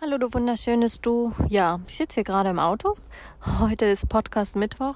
Hallo, 0.00 0.16
du 0.16 0.32
wunderschönes 0.32 1.00
Du. 1.00 1.32
Ja, 1.48 1.80
ich 1.88 1.96
sitze 1.96 2.14
hier 2.14 2.22
gerade 2.22 2.50
im 2.50 2.60
Auto. 2.60 2.94
Heute 3.58 3.86
ist 3.86 4.08
Podcast 4.08 4.54
Mittwoch 4.54 4.94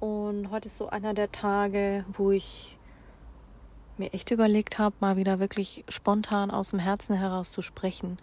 und 0.00 0.50
heute 0.50 0.66
ist 0.66 0.76
so 0.76 0.88
einer 0.88 1.14
der 1.14 1.30
Tage, 1.30 2.04
wo 2.12 2.32
ich 2.32 2.76
mir 3.96 4.12
echt 4.12 4.32
überlegt 4.32 4.80
habe, 4.80 4.96
mal 4.98 5.16
wieder 5.16 5.38
wirklich 5.38 5.84
spontan 5.88 6.50
aus 6.50 6.70
dem 6.70 6.80
Herzen 6.80 7.14
heraus 7.14 7.52
zu 7.52 7.62
sprechen. 7.62 8.18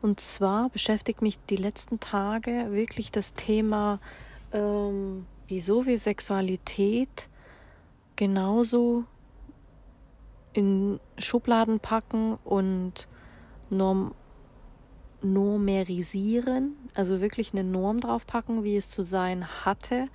Und 0.00 0.20
zwar 0.20 0.68
beschäftigt 0.68 1.22
mich 1.22 1.40
die 1.50 1.56
letzten 1.56 1.98
Tage 1.98 2.68
wirklich 2.70 3.10
das 3.10 3.34
Thema, 3.34 3.98
ähm, 4.52 5.26
wieso 5.48 5.86
wir 5.86 5.98
Sexualität 5.98 7.28
genauso 8.14 9.06
in 10.52 11.00
Schubladen 11.18 11.80
packen 11.80 12.38
und 12.44 13.08
norm 13.70 14.14
normerisieren, 15.22 16.76
also 16.94 17.20
wirklich 17.20 17.52
eine 17.52 17.64
Norm 17.64 18.00
draufpacken, 18.00 18.64
wie 18.64 18.76
es 18.76 18.88
zu 18.88 19.02
sein 19.02 19.46
hatte, 19.64 20.08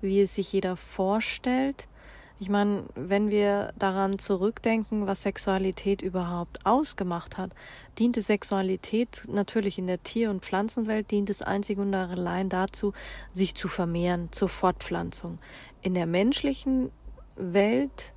wie 0.00 0.20
es 0.20 0.34
sich 0.34 0.52
jeder 0.52 0.76
vorstellt. 0.76 1.88
Ich 2.40 2.48
meine, 2.48 2.84
wenn 2.94 3.32
wir 3.32 3.72
daran 3.78 4.20
zurückdenken, 4.20 5.08
was 5.08 5.22
Sexualität 5.22 6.02
überhaupt 6.02 6.64
ausgemacht 6.64 7.36
hat, 7.36 7.50
diente 7.98 8.20
Sexualität 8.20 9.24
natürlich 9.26 9.76
in 9.78 9.88
der 9.88 10.02
Tier- 10.04 10.30
und 10.30 10.44
Pflanzenwelt, 10.44 11.10
dient 11.10 11.30
es 11.30 11.42
einzig 11.42 11.78
und 11.78 11.92
allein 11.92 12.48
dazu, 12.48 12.92
sich 13.32 13.56
zu 13.56 13.66
vermehren, 13.66 14.28
zur 14.30 14.48
Fortpflanzung. 14.48 15.38
In 15.82 15.94
der 15.94 16.06
menschlichen 16.06 16.90
Welt 17.34 18.12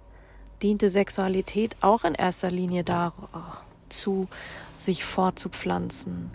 diente 0.62 0.92
Sexualität 0.92 1.76
auch 1.82 2.04
in 2.04 2.14
erster 2.14 2.52
Linie 2.52 2.84
dazu, 3.92 4.28
sich 4.76 5.04
fortzupflanzen. 5.04 6.32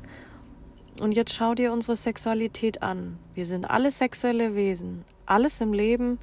Und 1.00 1.12
jetzt 1.12 1.34
schau 1.34 1.54
dir 1.54 1.72
unsere 1.72 1.96
Sexualität 1.96 2.82
an. 2.82 3.18
Wir 3.34 3.44
sind 3.44 3.64
alle 3.64 3.90
sexuelle 3.90 4.54
Wesen. 4.54 5.04
Alles 5.26 5.60
im 5.60 5.72
Leben 5.72 6.18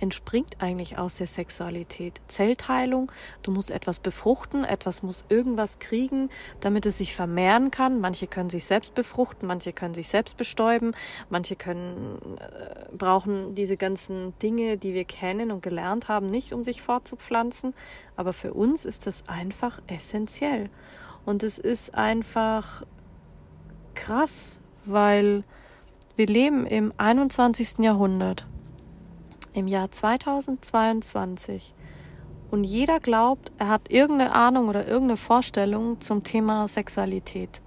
entspringt 0.00 0.60
eigentlich 0.60 0.98
aus 0.98 1.16
der 1.16 1.26
Sexualität. 1.26 2.20
Zellteilung, 2.28 3.10
du 3.42 3.50
musst 3.50 3.70
etwas 3.70 3.98
befruchten, 3.98 4.64
etwas 4.64 5.02
muss 5.02 5.24
irgendwas 5.28 5.78
kriegen, 5.78 6.30
damit 6.60 6.86
es 6.86 6.98
sich 6.98 7.14
vermehren 7.14 7.70
kann. 7.70 8.00
Manche 8.00 8.26
können 8.26 8.50
sich 8.50 8.64
selbst 8.64 8.94
befruchten, 8.94 9.46
manche 9.46 9.72
können 9.72 9.94
sich 9.94 10.08
selbst 10.08 10.36
bestäuben, 10.36 10.92
manche 11.30 11.56
können 11.56 12.18
äh, 12.38 12.96
brauchen 12.96 13.54
diese 13.54 13.76
ganzen 13.76 14.38
Dinge, 14.38 14.76
die 14.76 14.94
wir 14.94 15.04
kennen 15.04 15.50
und 15.50 15.62
gelernt 15.62 16.08
haben, 16.08 16.26
nicht 16.26 16.52
um 16.52 16.64
sich 16.64 16.82
fortzupflanzen, 16.82 17.74
aber 18.16 18.32
für 18.32 18.54
uns 18.54 18.84
ist 18.84 19.06
das 19.06 19.28
einfach 19.28 19.80
essentiell. 19.86 20.70
Und 21.24 21.42
es 21.42 21.58
ist 21.58 21.94
einfach 21.94 22.84
krass, 23.94 24.58
weil 24.84 25.44
wir 26.16 26.26
leben 26.26 26.66
im 26.66 26.92
21. 26.96 27.78
Jahrhundert, 27.78 28.46
im 29.52 29.68
Jahr 29.68 29.90
2022. 29.90 31.74
Und 32.50 32.64
jeder 32.64 33.00
glaubt, 33.00 33.52
er 33.58 33.68
hat 33.68 33.90
irgendeine 33.90 34.34
Ahnung 34.34 34.68
oder 34.68 34.86
irgendeine 34.86 35.16
Vorstellung 35.16 36.00
zum 36.00 36.24
Thema 36.24 36.66
Sexualität. 36.66 37.60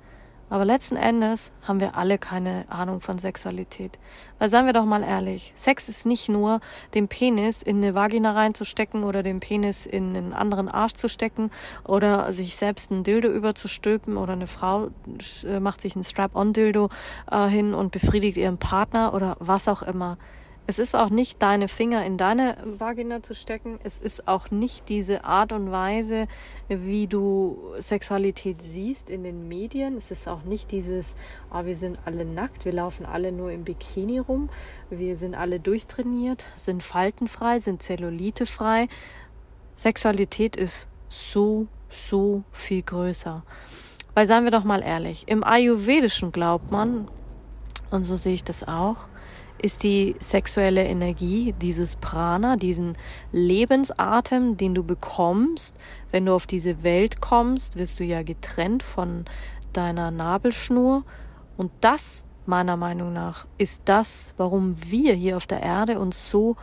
Aber 0.52 0.66
letzten 0.66 0.98
Endes 0.98 1.54
haben 1.62 1.80
wir 1.80 1.96
alle 1.96 2.18
keine 2.18 2.66
Ahnung 2.68 3.00
von 3.00 3.18
Sexualität. 3.18 3.98
Weil 4.38 4.50
seien 4.50 4.66
wir 4.66 4.74
doch 4.74 4.84
mal 4.84 5.02
ehrlich, 5.02 5.54
Sex 5.56 5.88
ist 5.88 6.06
nicht 6.06 6.28
nur 6.28 6.60
den 6.94 7.08
Penis 7.08 7.62
in 7.62 7.78
eine 7.78 7.96
Vagina 7.96 8.34
reinzustecken 8.34 9.06
oder 9.06 9.24
den 9.24 9.40
Penis 9.40 9.86
in 9.86 10.14
einen 10.14 10.34
anderen 10.34 10.68
Arsch 10.68 10.96
zu 10.96 11.08
stecken 11.08 11.52
oder 11.86 12.34
sich 12.34 12.58
selbst 12.58 12.92
ein 12.92 13.06
Dildo 13.06 13.30
überzustülpen 13.30 14.18
oder 14.18 14.34
eine 14.34 14.48
Frau 14.48 14.90
äh, 15.46 15.62
macht 15.62 15.80
sich 15.80 15.96
ein 15.96 16.04
Strap-on-Dildo 16.04 16.90
äh, 17.32 17.48
hin 17.48 17.74
und 17.74 17.94
befriedigt 17.94 18.36
ihren 18.36 18.58
Partner 18.58 19.14
oder 19.14 19.38
was 19.40 19.70
auch 19.70 19.82
immer. 19.82 20.18
Es 20.72 20.80
ist 20.80 20.96
auch 20.96 21.10
nicht 21.10 21.42
deine 21.42 21.68
Finger 21.68 22.06
in 22.06 22.16
deine 22.16 22.56
Vagina 22.64 23.22
zu 23.22 23.36
stecken. 23.36 23.78
Es 23.84 23.98
ist 23.98 24.30
auch 24.30 24.52
nicht 24.52 24.88
diese 24.88 25.26
Art 25.26 25.52
und 25.52 25.70
Weise, 25.70 26.30
wie 26.70 27.08
du 27.08 27.74
Sexualität 27.80 28.62
siehst 28.62 29.10
in 29.10 29.26
den 29.26 29.50
Medien. 29.50 29.98
Es 29.98 30.12
ist 30.12 30.30
auch 30.30 30.44
nicht 30.44 30.72
dieses, 30.72 31.18
oh, 31.54 31.66
wir 31.66 31.76
sind 31.76 32.00
alle 32.06 32.24
nackt, 32.24 32.64
wir 32.64 32.72
laufen 32.72 33.06
alle 33.06 33.34
nur 33.34 33.52
im 33.52 33.66
Bikini 33.66 34.20
rum, 34.20 34.50
wir 34.90 35.18
sind 35.18 35.36
alle 35.36 35.60
durchtrainiert, 35.60 36.46
sind 36.56 36.84
faltenfrei, 36.84 37.60
sind 37.60 37.84
zellulitefrei. 37.84 38.88
Sexualität 39.76 40.56
ist 40.56 40.88
so, 41.10 41.68
so 41.90 42.44
viel 42.54 42.82
größer. 42.82 43.44
Weil 44.14 44.26
seien 44.26 44.46
wir 44.46 44.52
doch 44.52 44.64
mal 44.64 44.82
ehrlich, 44.82 45.28
im 45.28 45.44
Ayurvedischen 45.44 46.32
glaubt 46.32 46.72
man, 46.72 47.10
und 47.90 48.06
so 48.06 48.16
sehe 48.16 48.36
ich 48.36 48.46
das 48.46 48.66
auch, 48.66 49.11
ist 49.62 49.84
die 49.84 50.16
sexuelle 50.20 50.84
Energie, 50.84 51.54
dieses 51.62 51.96
Prana, 51.96 52.56
diesen 52.56 52.98
Lebensatem, 53.32 54.58
den 54.58 54.74
du 54.74 54.84
bekommst. 54.84 55.76
Wenn 56.12 56.26
du 56.26 56.34
auf 56.34 56.48
diese 56.48 56.84
Welt 56.84 57.22
kommst, 57.22 57.78
wirst 57.78 58.00
du 58.00 58.04
ja 58.04 58.24
getrennt 58.24 58.84
von 58.84 59.26
deiner 59.74 60.12
Nabelschnur. 60.12 61.04
Und 61.58 61.72
das, 61.82 62.26
meiner 62.46 62.78
Meinung 62.78 63.14
nach, 63.14 63.46
ist 63.58 63.84
das, 63.86 64.34
warum 64.38 64.76
wir 64.88 65.14
hier 65.14 65.38
auf 65.38 65.48
der 65.48 65.62
Erde 65.62 66.00
uns 66.00 66.30
so 66.30 66.56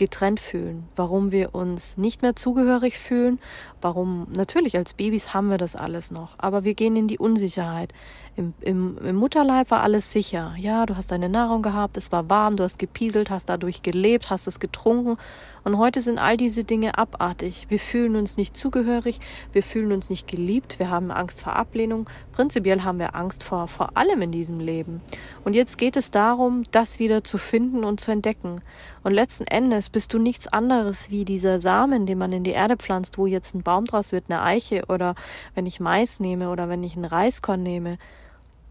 getrennt 0.00 0.40
fühlen, 0.40 0.88
warum 0.96 1.30
wir 1.30 1.54
uns 1.54 1.98
nicht 1.98 2.22
mehr 2.22 2.34
zugehörig 2.34 2.98
fühlen, 2.98 3.38
warum 3.82 4.26
natürlich 4.34 4.78
als 4.78 4.94
Babys 4.94 5.34
haben 5.34 5.50
wir 5.50 5.58
das 5.58 5.76
alles 5.76 6.10
noch, 6.10 6.36
aber 6.38 6.64
wir 6.64 6.72
gehen 6.72 6.96
in 6.96 7.06
die 7.06 7.18
Unsicherheit. 7.18 7.92
Im, 8.40 8.54
im, 8.62 8.96
Im 9.04 9.16
Mutterleib 9.16 9.70
war 9.70 9.82
alles 9.82 10.12
sicher. 10.12 10.54
Ja, 10.56 10.86
du 10.86 10.96
hast 10.96 11.12
deine 11.12 11.28
Nahrung 11.28 11.60
gehabt, 11.60 11.98
es 11.98 12.10
war 12.10 12.30
warm, 12.30 12.56
du 12.56 12.62
hast 12.62 12.78
gepieselt, 12.78 13.28
hast 13.28 13.50
dadurch 13.50 13.82
gelebt, 13.82 14.30
hast 14.30 14.46
es 14.46 14.60
getrunken 14.60 15.18
und 15.62 15.76
heute 15.76 16.00
sind 16.00 16.18
all 16.18 16.38
diese 16.38 16.64
Dinge 16.64 16.96
abartig. 16.96 17.66
Wir 17.68 17.78
fühlen 17.78 18.16
uns 18.16 18.38
nicht 18.38 18.56
zugehörig, 18.56 19.20
wir 19.52 19.62
fühlen 19.62 19.92
uns 19.92 20.08
nicht 20.08 20.26
geliebt, 20.26 20.78
wir 20.78 20.88
haben 20.88 21.10
Angst 21.10 21.42
vor 21.42 21.54
Ablehnung. 21.54 22.08
Prinzipiell 22.32 22.82
haben 22.82 22.98
wir 22.98 23.14
Angst 23.14 23.42
vor, 23.42 23.68
vor 23.68 23.94
allem 23.98 24.22
in 24.22 24.32
diesem 24.32 24.58
Leben. 24.58 25.02
Und 25.44 25.52
jetzt 25.52 25.76
geht 25.76 25.98
es 25.98 26.10
darum, 26.10 26.62
das 26.70 26.98
wieder 26.98 27.22
zu 27.22 27.36
finden 27.36 27.84
und 27.84 28.00
zu 28.00 28.10
entdecken. 28.10 28.62
Und 29.02 29.12
letzten 29.12 29.44
Endes 29.44 29.90
bist 29.90 30.14
du 30.14 30.18
nichts 30.18 30.48
anderes 30.48 31.10
wie 31.10 31.26
dieser 31.26 31.60
Samen, 31.60 32.06
den 32.06 32.16
man 32.16 32.32
in 32.32 32.44
die 32.44 32.52
Erde 32.52 32.78
pflanzt, 32.78 33.18
wo 33.18 33.26
jetzt 33.26 33.54
ein 33.54 33.62
Baum 33.62 33.84
draus 33.84 34.12
wird, 34.12 34.24
eine 34.30 34.40
Eiche 34.40 34.84
oder 34.88 35.14
wenn 35.54 35.66
ich 35.66 35.78
Mais 35.78 36.20
nehme 36.20 36.48
oder 36.48 36.70
wenn 36.70 36.82
ich 36.82 36.96
ein 36.96 37.04
Reiskorn 37.04 37.62
nehme 37.62 37.98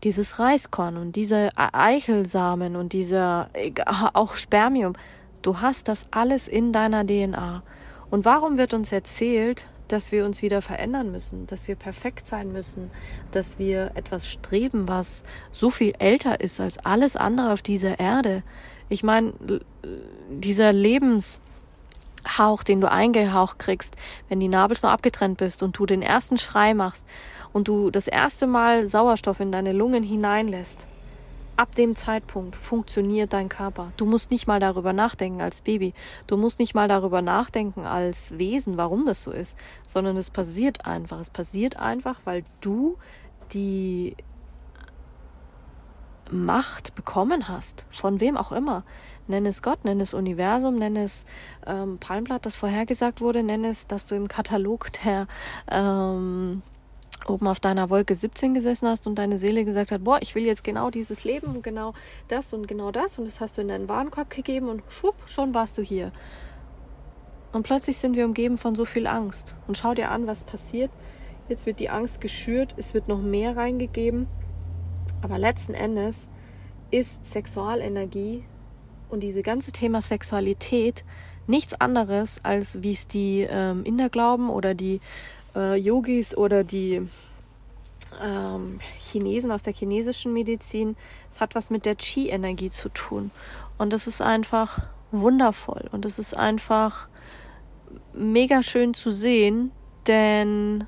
dieses 0.04 0.40
Reiskorn 0.40 0.98
und 0.98 1.16
diese 1.16 1.50
Eichelsamen 1.56 2.76
und 2.76 2.94
dieser 2.94 3.50
auch 4.14 4.36
Spermium, 4.36 4.96
Du 5.42 5.62
hast 5.62 5.88
das 5.88 6.06
alles 6.12 6.48
in 6.48 6.74
deiner 6.74 7.06
DNA. 7.06 7.64
Und 8.10 8.26
warum 8.26 8.58
wird 8.58 8.74
uns 8.74 8.92
erzählt, 8.92 9.68
dass 9.88 10.12
wir 10.12 10.26
uns 10.26 10.42
wieder 10.42 10.62
verändern 10.62 11.12
müssen, 11.12 11.48
dass 11.48 11.68
wir 11.68 11.76
perfekt 11.76 12.28
sein 12.28 12.52
müssen, 12.52 12.92
dass 13.32 13.58
wir 13.58 13.92
etwas 13.96 14.28
streben, 14.30 14.88
was 14.88 15.24
so 15.52 15.70
viel 15.70 15.94
älter 15.98 16.42
ist 16.42 16.60
als 16.60 16.78
alles 16.80 17.16
andere 17.16 17.54
auf 17.54 17.62
dieser 17.62 18.00
Erde? 18.00 18.44
Ich 18.90 19.04
meine, 19.04 19.34
dieser 20.30 20.74
Lebenshauch, 20.74 21.40
den 22.68 22.82
du 22.82 22.92
eingehaucht 22.92 23.60
kriegst, 23.60 23.96
wenn 24.28 24.40
die 24.40 24.48
Nabelschnur 24.50 24.92
abgetrennt 24.92 25.38
bist 25.38 25.64
und 25.64 25.78
du 25.78 25.86
den 25.86 26.02
ersten 26.02 26.38
Schrei 26.38 26.74
machst 26.74 27.06
und 27.54 27.68
du 27.68 27.92
das 27.92 28.08
erste 28.08 28.48
Mal 28.48 28.88
Sauerstoff 28.88 29.40
in 29.40 29.52
deine 29.52 29.74
Lungen 29.74 30.04
hineinlässt, 30.04 30.86
ab 31.60 31.76
dem 31.76 31.96
Zeitpunkt 31.96 32.56
funktioniert 32.56 33.34
dein 33.34 33.50
Körper. 33.50 33.92
Du 33.98 34.06
musst 34.06 34.32
nicht 34.32 34.48
mal 34.48 34.62
darüber 34.62 34.94
nachdenken 34.94 35.42
als 35.42 35.62
Baby. 35.62 35.94
Du 36.26 36.38
musst 36.38 36.58
nicht 36.58 36.74
mal 36.74 36.88
darüber 36.88 37.22
nachdenken 37.22 37.86
als 37.86 38.38
Wesen, 38.38 38.78
warum 38.78 39.06
das 39.06 39.24
so 39.24 39.32
ist, 39.32 39.58
sondern 39.86 40.16
es 40.16 40.30
passiert 40.30 40.86
einfach. 40.86 41.20
Es 41.20 41.30
passiert 41.30 41.78
einfach, 41.78 42.22
weil 42.24 42.46
du 42.62 42.98
die 43.52 44.16
Macht 46.32 46.96
bekommen 46.96 47.50
hast, 47.50 47.86
von 47.90 48.22
wem 48.22 48.38
auch 48.38 48.54
immer. 48.54 48.86
Nenn 49.28 49.46
es 49.46 49.62
Gott, 49.62 49.84
nenn 49.84 50.00
es 50.00 50.14
Universum, 50.14 50.78
nenn 50.78 50.96
es 50.96 51.26
ähm, 51.68 51.98
Palmblatt, 52.00 52.46
das 52.46 52.56
vorhergesagt 52.56 53.20
wurde, 53.20 53.44
nenn 53.44 53.66
es, 53.66 53.86
dass 53.86 54.06
du 54.06 54.16
im 54.16 54.28
Katalog 54.28 54.94
der 55.04 55.28
ähm, 55.70 56.62
oben 57.28 57.48
auf 57.48 57.60
deiner 57.60 57.90
Wolke 57.90 58.16
17 58.16 58.54
gesessen 58.54 58.88
hast 58.88 59.08
und 59.08 59.16
deine 59.16 59.38
Seele 59.38 59.66
gesagt 59.66 59.92
hat, 59.92 60.04
boah, 60.04 60.20
ich 60.22 60.36
will 60.36 60.46
jetzt 60.46 60.64
genau 60.64 60.90
dieses 60.90 61.24
Leben 61.24 61.48
und 61.48 61.64
genau 61.64 61.94
das 62.28 62.54
und 62.54 62.68
genau 62.68 62.92
das 62.92 63.20
und 63.20 63.26
das 63.26 63.42
hast 63.42 63.58
du 63.58 63.62
in 63.62 63.68
deinen 63.68 63.90
Warenkorb 63.90 64.30
gegeben 64.30 64.70
und 64.70 64.84
schwupp, 64.88 65.16
schon 65.26 65.54
warst 65.54 65.78
du 65.78 65.82
hier. 65.82 66.12
Und 67.52 67.64
plötzlich 67.64 67.98
sind 67.98 68.16
wir 68.16 68.26
umgeben 68.26 68.58
von 68.58 68.76
so 68.76 68.86
viel 68.86 69.08
Angst. 69.08 69.56
Und 69.68 69.78
schau 69.78 69.94
dir 69.94 70.12
an, 70.12 70.28
was 70.28 70.44
passiert. 70.44 70.92
Jetzt 71.48 71.66
wird 71.66 71.80
die 71.80 71.90
Angst 71.90 72.22
geschürt, 72.22 72.76
es 72.78 72.94
wird 72.94 73.08
noch 73.08 73.22
mehr 73.22 73.58
reingegeben. 73.58 74.28
Aber 75.22 75.40
letzten 75.40 75.74
Endes 75.74 76.28
ist 76.92 77.26
Sexualenergie 77.26 78.44
und 79.10 79.22
diese 79.22 79.42
ganze 79.42 79.72
Thema 79.72 80.02
Sexualität 80.02 81.04
nichts 81.48 81.74
anderes, 81.82 82.40
als 82.44 82.84
wie 82.84 82.92
es 82.92 83.08
die 83.08 83.48
ähm, 83.50 83.84
Inder 83.84 84.10
glauben 84.10 84.50
oder 84.50 84.76
die 84.76 85.02
äh, 85.56 85.76
Yogis 85.76 86.36
oder 86.36 86.64
die 86.64 87.08
ähm, 88.22 88.80
Chinesen 88.98 89.52
aus 89.52 89.64
der 89.64 89.74
chinesischen 89.74 90.34
Medizin. 90.34 90.96
Es 91.30 91.42
hat 91.42 91.56
was 91.56 91.70
mit 91.70 91.86
der 91.86 91.96
Qi-Energie 91.96 92.70
zu 92.70 92.90
tun. 92.90 93.32
Und 93.78 93.94
das 93.94 94.08
ist 94.08 94.22
einfach 94.22 94.88
wundervoll. 95.12 95.88
Und 95.92 96.06
es 96.06 96.20
ist 96.20 96.36
einfach 96.36 97.08
mega 98.14 98.64
schön 98.64 98.94
zu 98.94 99.12
sehen, 99.12 99.72
denn 100.08 100.86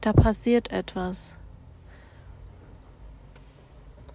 da 0.00 0.12
passiert 0.12 0.70
etwas. 0.70 1.34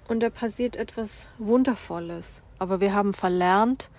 Und 0.07 0.21
da 0.21 0.29
passiert 0.29 0.75
etwas 0.75 1.29
Wundervolles. 1.37 2.41
Aber 2.59 2.81
wir 2.81 2.93
haben 2.93 3.13
verlernt, 3.13 3.89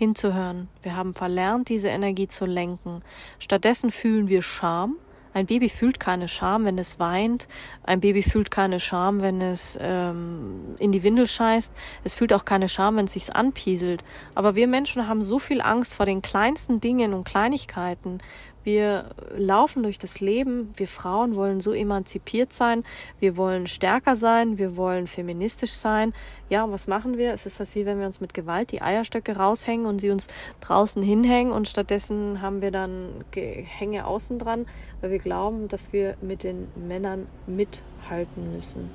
hinzuhören. 0.00 0.68
Wir 0.80 0.96
haben 0.96 1.12
verlernt, 1.12 1.68
diese 1.68 1.88
Energie 1.88 2.26
zu 2.26 2.46
lenken. 2.46 3.02
Stattdessen 3.38 3.90
fühlen 3.90 4.28
wir 4.28 4.40
Scham. 4.40 4.96
Ein 5.34 5.44
Baby 5.44 5.68
fühlt 5.68 6.00
keine 6.00 6.26
Scham, 6.26 6.64
wenn 6.64 6.78
es 6.78 6.98
weint. 6.98 7.48
Ein 7.82 8.00
Baby 8.00 8.22
fühlt 8.22 8.50
keine 8.50 8.80
Scham, 8.80 9.20
wenn 9.20 9.42
es 9.42 9.78
ähm, 9.78 10.74
in 10.78 10.90
die 10.90 11.02
Windel 11.02 11.26
scheißt. 11.26 11.70
Es 12.02 12.14
fühlt 12.14 12.32
auch 12.32 12.46
keine 12.46 12.70
Scham, 12.70 12.96
wenn 12.96 13.04
es 13.04 13.12
sich 13.12 13.36
anpieselt. 13.36 14.02
Aber 14.34 14.54
wir 14.54 14.66
Menschen 14.66 15.06
haben 15.06 15.22
so 15.22 15.38
viel 15.38 15.60
Angst 15.60 15.94
vor 15.94 16.06
den 16.06 16.22
kleinsten 16.22 16.80
Dingen 16.80 17.12
und 17.12 17.24
Kleinigkeiten. 17.24 18.22
Wir 18.62 19.06
laufen 19.36 19.82
durch 19.82 19.98
das 19.98 20.20
Leben. 20.20 20.72
Wir 20.76 20.88
Frauen 20.88 21.34
wollen 21.34 21.60
so 21.60 21.72
emanzipiert 21.72 22.52
sein. 22.52 22.84
Wir 23.18 23.36
wollen 23.36 23.66
stärker 23.66 24.16
sein. 24.16 24.58
Wir 24.58 24.76
wollen 24.76 25.06
feministisch 25.06 25.72
sein. 25.72 26.12
Ja, 26.48 26.64
und 26.64 26.72
was 26.72 26.86
machen 26.86 27.16
wir? 27.16 27.32
Es 27.32 27.46
ist 27.46 27.60
das 27.60 27.74
wie 27.74 27.86
wenn 27.86 27.98
wir 27.98 28.06
uns 28.06 28.20
mit 28.20 28.34
Gewalt 28.34 28.72
die 28.72 28.82
Eierstöcke 28.82 29.36
raushängen 29.36 29.86
und 29.86 30.00
sie 30.00 30.10
uns 30.10 30.28
draußen 30.60 31.02
hinhängen 31.02 31.52
und 31.52 31.68
stattdessen 31.68 32.42
haben 32.42 32.60
wir 32.60 32.70
dann 32.70 33.24
Gehänge 33.30 34.06
außen 34.06 34.38
dran, 34.38 34.66
weil 35.00 35.10
wir 35.10 35.18
glauben, 35.18 35.68
dass 35.68 35.92
wir 35.92 36.16
mit 36.20 36.42
den 36.42 36.68
Männern 36.76 37.26
mithalten 37.46 38.52
müssen. 38.54 38.90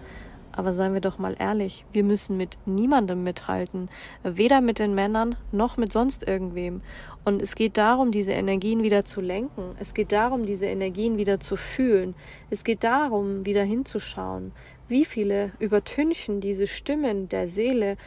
Aber 0.56 0.74
seien 0.74 0.94
wir 0.94 1.02
doch 1.02 1.18
mal 1.18 1.36
ehrlich, 1.38 1.86
wir 1.92 2.04
müssen 2.04 2.38
mit 2.38 2.58
niemandem 2.66 3.24
mithalten, 3.24 3.90
weder 4.24 4.62
mit 4.62 4.80
den 4.80 4.96
Männern 4.96 5.36
noch 5.52 5.76
mit 5.76 5.92
sonst 5.92 6.26
irgendwem. 6.26 6.82
Und 7.26 7.42
es 7.42 7.56
geht 7.56 7.78
darum, 7.78 8.12
diese 8.12 8.32
Energien 8.32 8.82
wieder 8.82 9.04
zu 9.04 9.20
lenken. 9.20 9.76
Es 9.80 9.94
geht 9.94 10.14
darum, 10.14 10.46
diese 10.46 10.68
Energien 10.68 11.18
wieder 11.18 11.40
zu 11.42 11.58
fühlen. 11.58 12.16
Es 12.50 12.64
geht 12.64 12.84
darum, 12.86 13.46
wieder 13.46 13.64
hinzuschauen. 13.64 14.54
Wie 14.88 15.04
viele 15.04 15.52
übertünchen 15.60 16.40
diese 16.40 16.68
Stimmen 16.68 17.28
der 17.28 17.48
Seele 17.48 17.98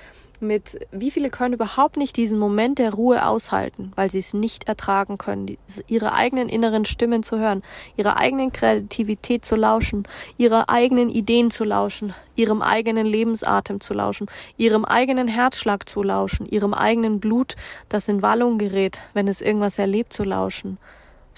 mit, 0.40 0.78
wie 0.92 1.10
viele 1.10 1.30
können 1.30 1.54
überhaupt 1.54 1.96
nicht 1.96 2.16
diesen 2.16 2.38
Moment 2.38 2.78
der 2.78 2.92
Ruhe 2.94 3.26
aushalten, 3.26 3.92
weil 3.96 4.10
sie 4.10 4.18
es 4.18 4.34
nicht 4.34 4.68
ertragen 4.68 5.18
können, 5.18 5.46
die, 5.46 5.58
ihre 5.86 6.12
eigenen 6.12 6.48
inneren 6.48 6.84
Stimmen 6.84 7.22
zu 7.22 7.38
hören, 7.38 7.62
ihrer 7.96 8.16
eigenen 8.16 8.52
Kreativität 8.52 9.44
zu 9.44 9.56
lauschen, 9.56 10.06
ihre 10.36 10.68
eigenen 10.68 11.08
Ideen 11.08 11.50
zu 11.50 11.64
lauschen, 11.64 12.14
ihrem 12.36 12.62
eigenen 12.62 13.06
Lebensatem 13.06 13.80
zu 13.80 13.94
lauschen, 13.94 14.26
ihrem 14.56 14.84
eigenen 14.84 15.28
Herzschlag 15.28 15.88
zu 15.88 16.02
lauschen, 16.02 16.46
ihrem 16.46 16.74
eigenen 16.74 17.20
Blut, 17.20 17.56
das 17.88 18.08
in 18.08 18.22
Wallung 18.22 18.58
gerät, 18.58 19.00
wenn 19.14 19.28
es 19.28 19.40
irgendwas 19.40 19.78
erlebt, 19.78 20.12
zu 20.12 20.24
lauschen. 20.24 20.78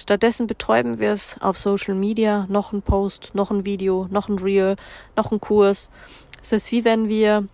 Stattdessen 0.01 0.47
betäuben 0.47 0.99
wir 0.99 1.13
es 1.13 1.37
auf 1.41 1.59
Social 1.59 1.95
Media, 1.95 2.47
noch 2.49 2.73
ein 2.73 2.81
Post, 2.81 3.35
noch 3.35 3.51
ein 3.51 3.67
Video, 3.67 4.07
noch 4.11 4.31
ein 4.31 4.39
Reel, 4.39 4.77
noch 5.15 5.31
ein 5.31 5.41
Kurs. 5.41 5.91
Es 6.41 6.53
ist 6.53 6.73
wie 6.73 6.87
wenn 6.87 7.09
wir 7.11 7.47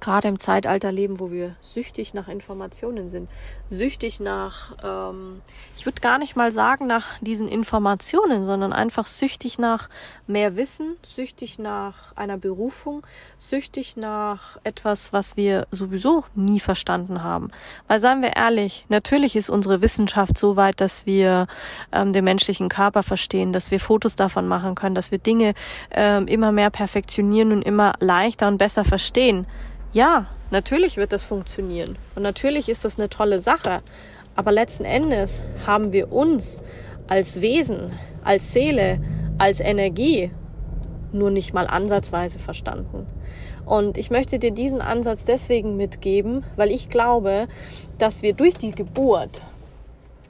gerade 0.00 0.28
im 0.28 0.38
Zeitalter 0.38 0.90
leben, 0.92 1.20
wo 1.20 1.30
wir 1.30 1.54
süchtig 1.60 2.14
nach 2.14 2.28
Informationen 2.28 3.08
sind, 3.08 3.28
süchtig 3.68 4.20
nach, 4.20 4.74
ähm, 4.82 5.42
ich 5.76 5.86
würde 5.86 6.00
gar 6.00 6.18
nicht 6.18 6.36
mal 6.36 6.52
sagen 6.52 6.86
nach 6.86 7.18
diesen 7.20 7.48
Informationen, 7.48 8.42
sondern 8.42 8.72
einfach 8.72 9.06
süchtig 9.06 9.58
nach 9.58 9.88
mehr 10.26 10.56
Wissen, 10.56 10.96
süchtig 11.02 11.58
nach 11.58 12.16
einer 12.16 12.38
Berufung, 12.38 13.06
süchtig 13.38 13.96
nach 13.96 14.58
etwas, 14.64 15.12
was 15.12 15.36
wir 15.36 15.66
sowieso 15.70 16.24
nie 16.34 16.60
verstanden 16.60 17.22
haben. 17.22 17.50
Weil 17.88 18.00
seien 18.00 18.22
wir 18.22 18.36
ehrlich, 18.36 18.86
natürlich 18.88 19.36
ist 19.36 19.50
unsere 19.50 19.82
Wissenschaft 19.82 20.38
so 20.38 20.56
weit, 20.56 20.80
dass 20.80 21.06
wir 21.06 21.46
ähm, 21.92 22.12
den 22.12 22.24
menschlichen 22.24 22.68
Körper 22.68 23.02
verstehen, 23.02 23.52
dass 23.52 23.70
wir 23.70 23.80
Fotos 23.80 24.16
davon 24.16 24.48
machen 24.48 24.74
können, 24.74 24.94
dass 24.94 25.10
wir 25.10 25.18
Dinge 25.18 25.54
ähm, 25.90 26.26
immer 26.26 26.52
mehr 26.52 26.70
perfektionieren 26.70 27.52
und 27.52 27.62
immer 27.62 27.94
leichter 28.00 28.48
und 28.48 28.58
besser 28.58 28.84
verstehen. 28.84 29.46
Ja, 29.92 30.26
natürlich 30.52 30.96
wird 30.96 31.12
das 31.12 31.24
funktionieren 31.24 31.98
und 32.14 32.22
natürlich 32.22 32.68
ist 32.68 32.84
das 32.84 32.98
eine 32.98 33.08
tolle 33.08 33.40
Sache. 33.40 33.80
Aber 34.36 34.52
letzten 34.52 34.84
Endes 34.84 35.40
haben 35.66 35.92
wir 35.92 36.12
uns 36.12 36.62
als 37.08 37.40
Wesen, 37.40 37.90
als 38.22 38.52
Seele, 38.52 39.00
als 39.36 39.58
Energie 39.58 40.30
nur 41.12 41.32
nicht 41.32 41.52
mal 41.52 41.66
ansatzweise 41.66 42.38
verstanden. 42.38 43.06
Und 43.66 43.98
ich 43.98 44.10
möchte 44.10 44.38
dir 44.38 44.52
diesen 44.52 44.80
Ansatz 44.80 45.24
deswegen 45.24 45.76
mitgeben, 45.76 46.44
weil 46.54 46.70
ich 46.70 46.88
glaube, 46.88 47.48
dass 47.98 48.22
wir 48.22 48.32
durch 48.32 48.54
die 48.54 48.70
Geburt, 48.70 49.42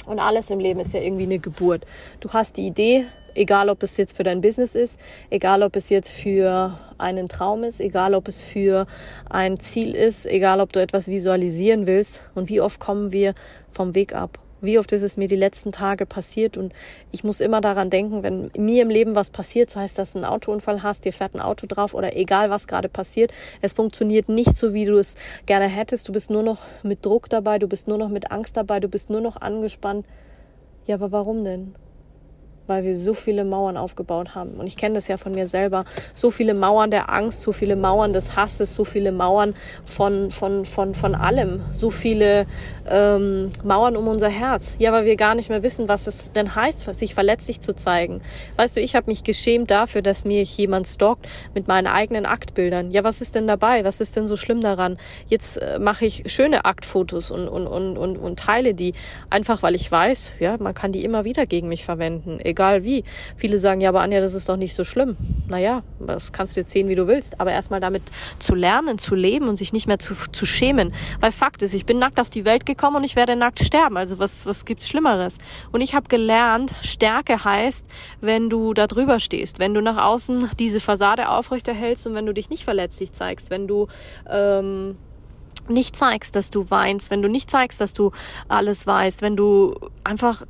und 0.06 0.18
alles 0.18 0.48
im 0.48 0.58
Leben 0.58 0.80
ist 0.80 0.94
ja 0.94 1.00
irgendwie 1.00 1.24
eine 1.24 1.38
Geburt, 1.38 1.86
du 2.20 2.30
hast 2.30 2.56
die 2.56 2.66
Idee, 2.66 3.04
egal 3.34 3.68
ob 3.68 3.82
es 3.82 3.96
jetzt 3.96 4.16
für 4.16 4.22
dein 4.22 4.40
Business 4.40 4.74
ist, 4.74 5.00
egal 5.30 5.62
ob 5.62 5.76
es 5.76 5.88
jetzt 5.88 6.10
für 6.10 6.78
einen 6.98 7.28
Traum 7.28 7.64
ist, 7.64 7.80
egal 7.80 8.14
ob 8.14 8.28
es 8.28 8.42
für 8.42 8.86
ein 9.28 9.58
Ziel 9.58 9.94
ist, 9.94 10.26
egal 10.26 10.60
ob 10.60 10.72
du 10.72 10.80
etwas 10.80 11.08
visualisieren 11.08 11.86
willst 11.86 12.22
und 12.34 12.48
wie 12.48 12.60
oft 12.60 12.80
kommen 12.80 13.12
wir 13.12 13.34
vom 13.70 13.94
Weg 13.94 14.14
ab. 14.14 14.38
Wie 14.62 14.78
oft 14.78 14.92
ist 14.92 15.02
es 15.02 15.16
mir 15.16 15.26
die 15.26 15.36
letzten 15.36 15.72
Tage 15.72 16.04
passiert 16.04 16.58
und 16.58 16.74
ich 17.12 17.24
muss 17.24 17.40
immer 17.40 17.62
daran 17.62 17.88
denken, 17.88 18.22
wenn 18.22 18.50
mir 18.56 18.82
im 18.82 18.90
Leben 18.90 19.14
was 19.14 19.30
passiert, 19.30 19.70
sei 19.70 19.84
es, 19.84 19.94
dass 19.94 20.12
du 20.12 20.18
einen 20.18 20.26
Autounfall 20.26 20.82
hast, 20.82 21.06
dir 21.06 21.14
fährt 21.14 21.34
ein 21.34 21.40
Auto 21.40 21.66
drauf 21.66 21.94
oder 21.94 22.14
egal 22.14 22.50
was 22.50 22.66
gerade 22.66 22.90
passiert, 22.90 23.32
es 23.62 23.72
funktioniert 23.72 24.28
nicht 24.28 24.56
so, 24.56 24.74
wie 24.74 24.84
du 24.84 24.98
es 24.98 25.16
gerne 25.46 25.66
hättest. 25.66 26.08
Du 26.08 26.12
bist 26.12 26.28
nur 26.28 26.42
noch 26.42 26.58
mit 26.82 27.06
Druck 27.06 27.30
dabei, 27.30 27.58
du 27.58 27.68
bist 27.68 27.88
nur 27.88 27.96
noch 27.96 28.10
mit 28.10 28.30
Angst 28.30 28.56
dabei, 28.56 28.80
du 28.80 28.88
bist 28.88 29.08
nur 29.08 29.22
noch 29.22 29.40
angespannt. 29.40 30.04
Ja, 30.86 30.96
aber 30.96 31.10
warum 31.10 31.44
denn? 31.44 31.74
Weil 32.70 32.84
wir 32.84 32.96
so 32.96 33.14
viele 33.14 33.44
Mauern 33.44 33.76
aufgebaut 33.76 34.34
haben. 34.36 34.52
Und 34.52 34.66
ich 34.68 34.76
kenne 34.76 34.94
das 34.94 35.08
ja 35.08 35.16
von 35.16 35.32
mir 35.34 35.48
selber. 35.48 35.84
So 36.14 36.30
viele 36.30 36.54
Mauern 36.54 36.90
der 36.90 37.10
Angst, 37.10 37.42
so 37.42 37.50
viele 37.52 37.74
Mauern 37.74 38.12
des 38.12 38.36
Hasses, 38.36 38.74
so 38.74 38.84
viele 38.84 39.10
Mauern 39.10 39.54
von, 39.84 40.30
von, 40.30 40.64
von, 40.64 40.94
von 40.94 41.14
allem. 41.16 41.60
So 41.74 41.90
viele 41.90 42.46
ähm, 42.90 43.50
Mauern 43.64 43.96
um 43.96 44.08
unser 44.08 44.28
Herz. 44.28 44.74
Ja, 44.78 44.92
weil 44.92 45.04
wir 45.04 45.16
gar 45.16 45.34
nicht 45.34 45.48
mehr 45.48 45.62
wissen, 45.62 45.88
was 45.88 46.06
es 46.06 46.32
denn 46.32 46.54
heißt, 46.54 46.92
sich 46.94 47.14
verletzlich 47.14 47.60
zu 47.60 47.74
zeigen. 47.74 48.20
Weißt 48.56 48.76
du, 48.76 48.80
ich 48.80 48.96
habe 48.96 49.06
mich 49.06 49.24
geschämt 49.24 49.70
dafür, 49.70 50.02
dass 50.02 50.24
mir 50.24 50.42
jemand 50.42 50.86
stalkt 50.86 51.28
mit 51.54 51.68
meinen 51.68 51.86
eigenen 51.86 52.26
Aktbildern. 52.26 52.90
Ja, 52.90 53.04
was 53.04 53.20
ist 53.20 53.34
denn 53.34 53.46
dabei? 53.46 53.84
Was 53.84 54.00
ist 54.00 54.16
denn 54.16 54.26
so 54.26 54.36
schlimm 54.36 54.60
daran? 54.60 54.98
Jetzt 55.28 55.56
äh, 55.56 55.78
mache 55.78 56.04
ich 56.04 56.24
schöne 56.26 56.64
Aktfotos 56.64 57.30
und, 57.30 57.48
und, 57.48 57.66
und, 57.66 57.96
und, 57.96 58.16
und 58.16 58.38
teile 58.38 58.74
die. 58.74 58.94
Einfach 59.30 59.62
weil 59.62 59.74
ich 59.74 59.90
weiß, 59.90 60.32
ja, 60.40 60.56
man 60.58 60.74
kann 60.74 60.92
die 60.92 61.04
immer 61.04 61.24
wieder 61.24 61.46
gegen 61.46 61.68
mich 61.68 61.84
verwenden. 61.84 62.38
Egal 62.40 62.84
wie. 62.84 63.04
Viele 63.36 63.58
sagen, 63.58 63.80
ja, 63.80 63.88
aber 63.90 64.00
Anja, 64.00 64.20
das 64.20 64.34
ist 64.34 64.48
doch 64.48 64.56
nicht 64.56 64.74
so 64.74 64.84
schlimm. 64.84 65.16
Naja, 65.48 65.82
das 66.00 66.32
kannst 66.32 66.56
du 66.56 66.60
jetzt 66.60 66.72
sehen, 66.72 66.88
wie 66.88 66.96
du 66.96 67.06
willst. 67.06 67.40
Aber 67.40 67.52
erstmal 67.52 67.80
damit 67.80 68.02
zu 68.38 68.54
lernen, 68.54 68.98
zu 68.98 69.14
leben 69.14 69.48
und 69.48 69.56
sich 69.56 69.72
nicht 69.72 69.86
mehr 69.86 69.98
zu, 69.98 70.14
zu 70.32 70.44
schämen. 70.44 70.92
Weil 71.20 71.32
Fakt 71.32 71.62
ist, 71.62 71.72
ich 71.72 71.86
bin 71.86 71.98
nackt 71.98 72.18
auf 72.20 72.30
die 72.30 72.44
Welt 72.44 72.66
gekommen 72.66 72.79
und 72.88 73.04
ich 73.04 73.16
werde 73.16 73.36
nackt 73.36 73.64
sterben. 73.64 73.96
Also 73.96 74.18
was, 74.18 74.46
was 74.46 74.64
gibt's 74.64 74.88
Schlimmeres? 74.88 75.38
Und 75.72 75.80
ich 75.80 75.94
habe 75.94 76.08
gelernt, 76.08 76.74
Stärke 76.82 77.44
heißt, 77.44 77.86
wenn 78.20 78.50
du 78.50 78.74
da 78.74 78.86
drüber 78.86 79.20
stehst, 79.20 79.58
wenn 79.58 79.74
du 79.74 79.80
nach 79.80 80.02
außen 80.02 80.50
diese 80.58 80.80
Fassade 80.80 81.28
aufrechterhältst 81.28 82.06
und 82.06 82.14
wenn 82.14 82.26
du 82.26 82.34
dich 82.34 82.50
nicht 82.50 82.64
verletzlich 82.64 83.12
zeigst, 83.12 83.50
wenn 83.50 83.66
du 83.66 83.88
ähm, 84.28 84.96
nicht 85.68 85.96
zeigst, 85.96 86.36
dass 86.36 86.50
du 86.50 86.70
weinst, 86.70 87.10
wenn 87.10 87.22
du 87.22 87.28
nicht 87.28 87.50
zeigst, 87.50 87.80
dass 87.80 87.92
du 87.92 88.12
alles 88.48 88.86
weißt, 88.86 89.22
wenn 89.22 89.36
du 89.36 89.74
einfach 90.04 90.42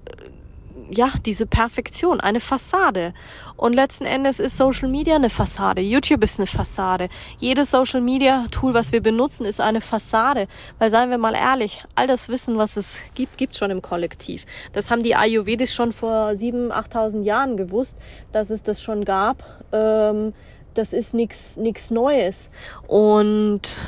ja, 0.91 1.11
diese 1.25 1.47
Perfektion, 1.47 2.21
eine 2.21 2.41
Fassade. 2.41 3.15
Und 3.61 3.75
letzten 3.75 4.07
Endes 4.07 4.41
ist 4.41 4.57
Social 4.57 4.89
Media 4.89 5.17
eine 5.17 5.29
Fassade. 5.29 5.83
YouTube 5.83 6.25
ist 6.25 6.41
eine 6.41 6.47
Fassade. 6.47 7.11
Jedes 7.41 7.71
Social 7.71 8.01
Media 8.01 8.47
Tool, 8.51 8.73
was 8.73 8.91
wir 8.91 9.03
benutzen, 9.03 9.45
ist 9.45 9.61
eine 9.61 9.83
Fassade. 9.83 10.49
Weil 10.79 10.91
seien 10.91 11.11
wir 11.11 11.19
mal 11.19 11.35
ehrlich, 11.35 11.85
all 11.95 12.07
das 12.07 12.31
Wissen, 12.31 12.57
was 12.57 12.79
es 12.79 13.03
gibt, 13.15 13.37
gibt 13.37 13.55
schon 13.55 13.71
im 13.71 13.83
Kollektiv. 13.83 14.47
Das 14.73 14.91
haben 14.91 15.03
die 15.03 15.15
Ayurvedis 15.15 15.75
schon 15.75 15.93
vor 15.93 16.31
7.000, 16.31 16.71
8.000 16.71 17.23
Jahren 17.23 17.59
gewusst, 17.59 17.99
dass 18.33 18.49
es 18.49 18.63
das 18.63 18.81
schon 18.81 19.05
gab. 19.05 19.45
Ähm, 19.73 20.33
das 20.73 20.95
ist 20.95 21.13
nichts 21.13 21.91
Neues. 21.91 22.49
Und 22.87 23.83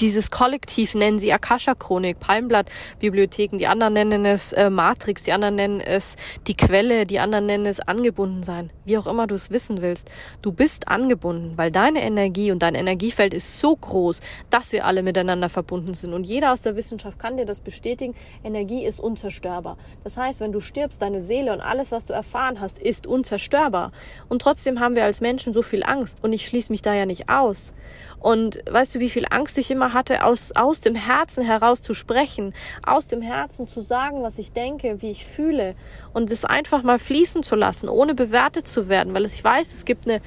dieses 0.00 0.30
Kollektiv 0.30 0.94
nennen 0.94 1.18
sie 1.18 1.32
Akasha-Chronik, 1.32 2.20
Palmblatt-Bibliotheken, 2.20 3.58
die 3.58 3.66
anderen 3.66 3.94
nennen 3.94 4.24
es 4.24 4.52
äh, 4.52 4.70
Matrix, 4.70 5.22
die 5.24 5.32
anderen 5.32 5.54
nennen 5.54 5.80
es 5.80 6.16
die 6.46 6.56
Quelle, 6.56 7.06
die 7.06 7.18
anderen 7.18 7.46
nennen 7.46 7.66
es 7.66 7.80
angebunden 7.80 8.42
sein. 8.42 8.70
Wie 8.84 8.98
auch 8.98 9.06
immer 9.06 9.26
du 9.26 9.34
es 9.34 9.50
wissen 9.50 9.82
willst. 9.82 10.10
Du 10.40 10.52
bist 10.52 10.88
angebunden, 10.88 11.52
weil 11.56 11.70
deine 11.70 12.02
Energie 12.02 12.50
und 12.52 12.62
dein 12.62 12.74
Energiefeld 12.74 13.34
ist 13.34 13.60
so 13.60 13.76
groß, 13.76 14.20
dass 14.50 14.72
wir 14.72 14.86
alle 14.86 15.02
miteinander 15.02 15.48
verbunden 15.48 15.94
sind. 15.94 16.12
Und 16.12 16.24
jeder 16.24 16.52
aus 16.52 16.62
der 16.62 16.76
Wissenschaft 16.76 17.18
kann 17.18 17.36
dir 17.36 17.46
das 17.46 17.60
bestätigen. 17.60 18.14
Energie 18.44 18.84
ist 18.84 19.00
unzerstörbar. 19.00 19.76
Das 20.04 20.16
heißt, 20.16 20.40
wenn 20.40 20.52
du 20.52 20.60
stirbst, 20.60 21.02
deine 21.02 21.22
Seele 21.22 21.52
und 21.52 21.60
alles, 21.60 21.92
was 21.92 22.06
du 22.06 22.12
erfahren 22.12 22.60
hast, 22.60 22.78
ist 22.78 23.06
unzerstörbar. 23.06 23.92
Und 24.28 24.42
trotzdem 24.42 24.80
haben 24.80 24.96
wir 24.96 25.04
als 25.04 25.20
Menschen 25.20 25.52
so 25.52 25.62
viel 25.62 25.82
Angst. 25.82 26.22
Und 26.22 26.32
ich 26.32 26.46
schließe 26.46 26.72
mich 26.72 26.82
da 26.82 26.94
ja 26.94 27.06
nicht 27.06 27.28
aus. 27.28 27.74
Und 28.22 28.60
weißt 28.70 28.94
du, 28.94 29.00
wie 29.00 29.10
viel 29.10 29.26
Angst 29.30 29.58
ich 29.58 29.70
immer 29.70 29.92
hatte, 29.92 30.24
aus, 30.24 30.52
aus 30.52 30.80
dem 30.80 30.94
Herzen 30.94 31.44
heraus 31.44 31.82
zu 31.82 31.92
sprechen, 31.92 32.54
aus 32.86 33.08
dem 33.08 33.20
Herzen 33.20 33.66
zu 33.66 33.82
sagen, 33.82 34.22
was 34.22 34.38
ich 34.38 34.52
denke, 34.52 35.02
wie 35.02 35.10
ich 35.10 35.26
fühle 35.26 35.74
und 36.12 36.30
es 36.30 36.44
einfach 36.44 36.84
mal 36.84 37.00
fließen 37.00 37.42
zu 37.42 37.56
lassen, 37.56 37.88
ohne 37.88 38.14
bewertet 38.14 38.68
zu 38.68 38.88
werden, 38.88 39.12
weil 39.12 39.26
ich 39.26 39.42
weiß, 39.42 39.74
es 39.74 39.84
gibt 39.84 40.08
eine 40.08 40.20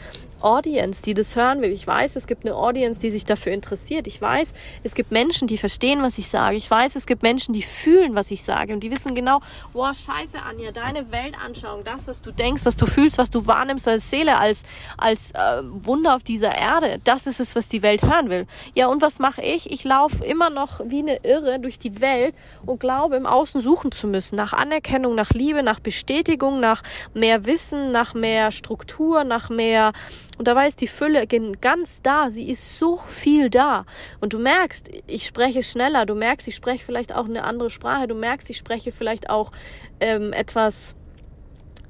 Audience, 0.46 1.02
die 1.02 1.16
das 1.16 1.36
hören 1.36 1.62
will. 1.62 1.72
Ich 1.72 1.86
weiß, 1.86 2.16
es 2.16 2.28
gibt 2.28 2.46
eine 2.46 2.56
Audience, 2.56 3.00
die 3.00 3.10
sich 3.10 3.26
dafür 3.26 3.52
interessiert. 3.52 4.06
Ich 4.06 4.22
weiß, 4.22 4.54
es 4.84 4.94
gibt 4.94 5.12
Menschen, 5.12 5.48
die 5.48 5.58
verstehen, 5.58 6.04
was 6.04 6.20
ich 6.20 6.30
sage. 6.30 6.56
Ich 6.56 6.70
weiß, 6.70 6.96
es 6.96 7.08
gibt 7.08 7.24
Menschen, 7.24 7.54
die 7.54 7.64
fühlen, 7.64 8.14
was 8.14 8.30
ich 8.30 8.44
sage 8.44 8.74
und 8.74 8.82
die 8.82 8.92
wissen 8.92 9.16
genau, 9.16 9.42
boah, 9.74 9.94
scheiße, 9.94 10.38
Anja, 10.40 10.72
deine 10.72 11.12
Weltanschauung, 11.12 11.84
das, 11.84 12.08
was 12.08 12.22
du 12.22 12.32
denkst, 12.32 12.64
was 12.64 12.78
du 12.78 12.86
fühlst, 12.86 13.18
was 13.18 13.32
du 13.32 13.48
wahrnimmst 13.48 13.88
als 13.88 14.10
Seele, 14.10 14.38
als, 14.38 14.62
als 14.98 15.32
äh, 15.32 15.64
Wunder 15.64 16.16
auf 16.16 16.22
dieser 16.22 16.56
Erde, 16.56 17.00
das 17.04 17.26
ist 17.26 17.40
es, 17.40 17.56
was 17.56 17.68
die 17.68 17.82
Welt 17.82 18.04
hören 18.04 18.30
will. 18.30 18.46
Ja, 18.76 18.88
und 18.88 19.02
was 19.02 19.18
mache 19.18 19.42
ich? 19.42 19.72
Ich 19.72 19.84
laufe 19.84 20.24
immer 20.24 20.52
noch 20.52 20.80
wie 20.86 21.00
eine 21.00 21.24
Irre 21.24 21.60
durch 21.60 21.80
die 21.80 22.02
Welt 22.02 22.36
und 22.68 22.80
glaube, 22.80 23.16
im 23.16 23.26
Außen 23.26 23.62
suchen 23.62 23.92
zu 23.92 24.08
müssen, 24.08 24.36
nach 24.36 24.54
Anerkennung, 24.54 25.16
nach 25.16 25.32
Liebe, 25.32 25.64
nach 25.64 25.80
Bestätigung, 25.80 26.60
nach 26.60 26.84
mehr 27.16 27.46
Wissen, 27.46 27.92
nach 27.92 28.14
mehr 28.14 28.52
Struktur, 28.52 29.24
nach 29.24 29.50
mehr 29.50 29.92
und 30.38 30.48
dabei 30.48 30.68
ist 30.68 30.82
die 30.82 30.88
Fülle 30.88 31.28
ganz 31.28 32.02
da. 32.02 32.30
Sie 32.30 32.50
ist 32.50 32.78
so 32.78 32.98
viel 33.08 33.50
da. 33.50 33.86
Und 34.20 34.34
du 34.34 34.40
merkst, 34.40 34.90
ich 35.08 35.26
spreche 35.26 35.64
schneller. 35.64 36.06
Du 36.06 36.16
merkst, 36.16 36.48
ich 36.48 36.56
spreche 36.56 36.84
vielleicht 36.84 37.14
auch 37.14 37.26
eine 37.26 37.44
andere 37.44 37.70
Sprache. 37.70 38.08
Du 38.08 38.16
merkst, 38.16 38.50
ich 38.50 38.58
spreche 38.58 38.92
vielleicht 38.92 39.30
auch 39.30 39.52
ähm, 40.00 40.34
etwas 40.34 40.96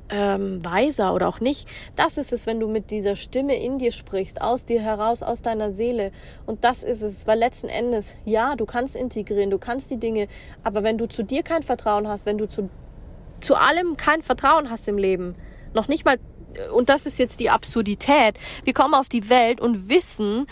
ähm, 0.09 0.63
weiser 0.63 1.13
oder 1.13 1.27
auch 1.27 1.39
nicht. 1.39 1.67
Das 1.95 2.17
ist 2.17 2.31
es, 2.33 2.45
wenn 2.45 2.59
du 2.59 2.67
mit 2.67 2.91
dieser 2.91 3.15
Stimme 3.15 3.55
in 3.55 3.79
dir 3.79 3.91
sprichst, 3.91 4.41
aus 4.41 4.65
dir 4.65 4.81
heraus, 4.81 5.23
aus 5.23 5.41
deiner 5.41 5.71
Seele. 5.71 6.11
Und 6.45 6.63
das 6.63 6.83
ist 6.83 7.01
es, 7.01 7.25
weil 7.25 7.39
letzten 7.39 7.69
Endes, 7.69 8.13
ja, 8.25 8.55
du 8.55 8.65
kannst 8.65 8.95
integrieren, 8.95 9.49
du 9.49 9.57
kannst 9.57 9.89
die 9.89 9.97
Dinge, 9.97 10.27
aber 10.63 10.83
wenn 10.83 10.97
du 10.97 11.07
zu 11.07 11.23
dir 11.23 11.41
kein 11.43 11.63
Vertrauen 11.63 12.07
hast, 12.07 12.25
wenn 12.25 12.37
du 12.37 12.47
zu, 12.47 12.69
zu 13.39 13.55
allem 13.55 13.97
kein 13.97 14.21
Vertrauen 14.21 14.69
hast 14.69 14.87
im 14.87 14.97
Leben, 14.97 15.35
noch 15.73 15.87
nicht 15.87 16.05
mal 16.05 16.17
und 16.71 16.89
das 16.89 17.05
ist 17.05 17.19
jetzt 17.19 17.39
die 17.39 17.49
Absurdität. 17.49 18.37
Wir 18.63 18.73
kommen 18.73 18.93
auf 18.93 19.09
die 19.09 19.29
Welt 19.29 19.59
und 19.61 19.89
wissen, 19.89 20.47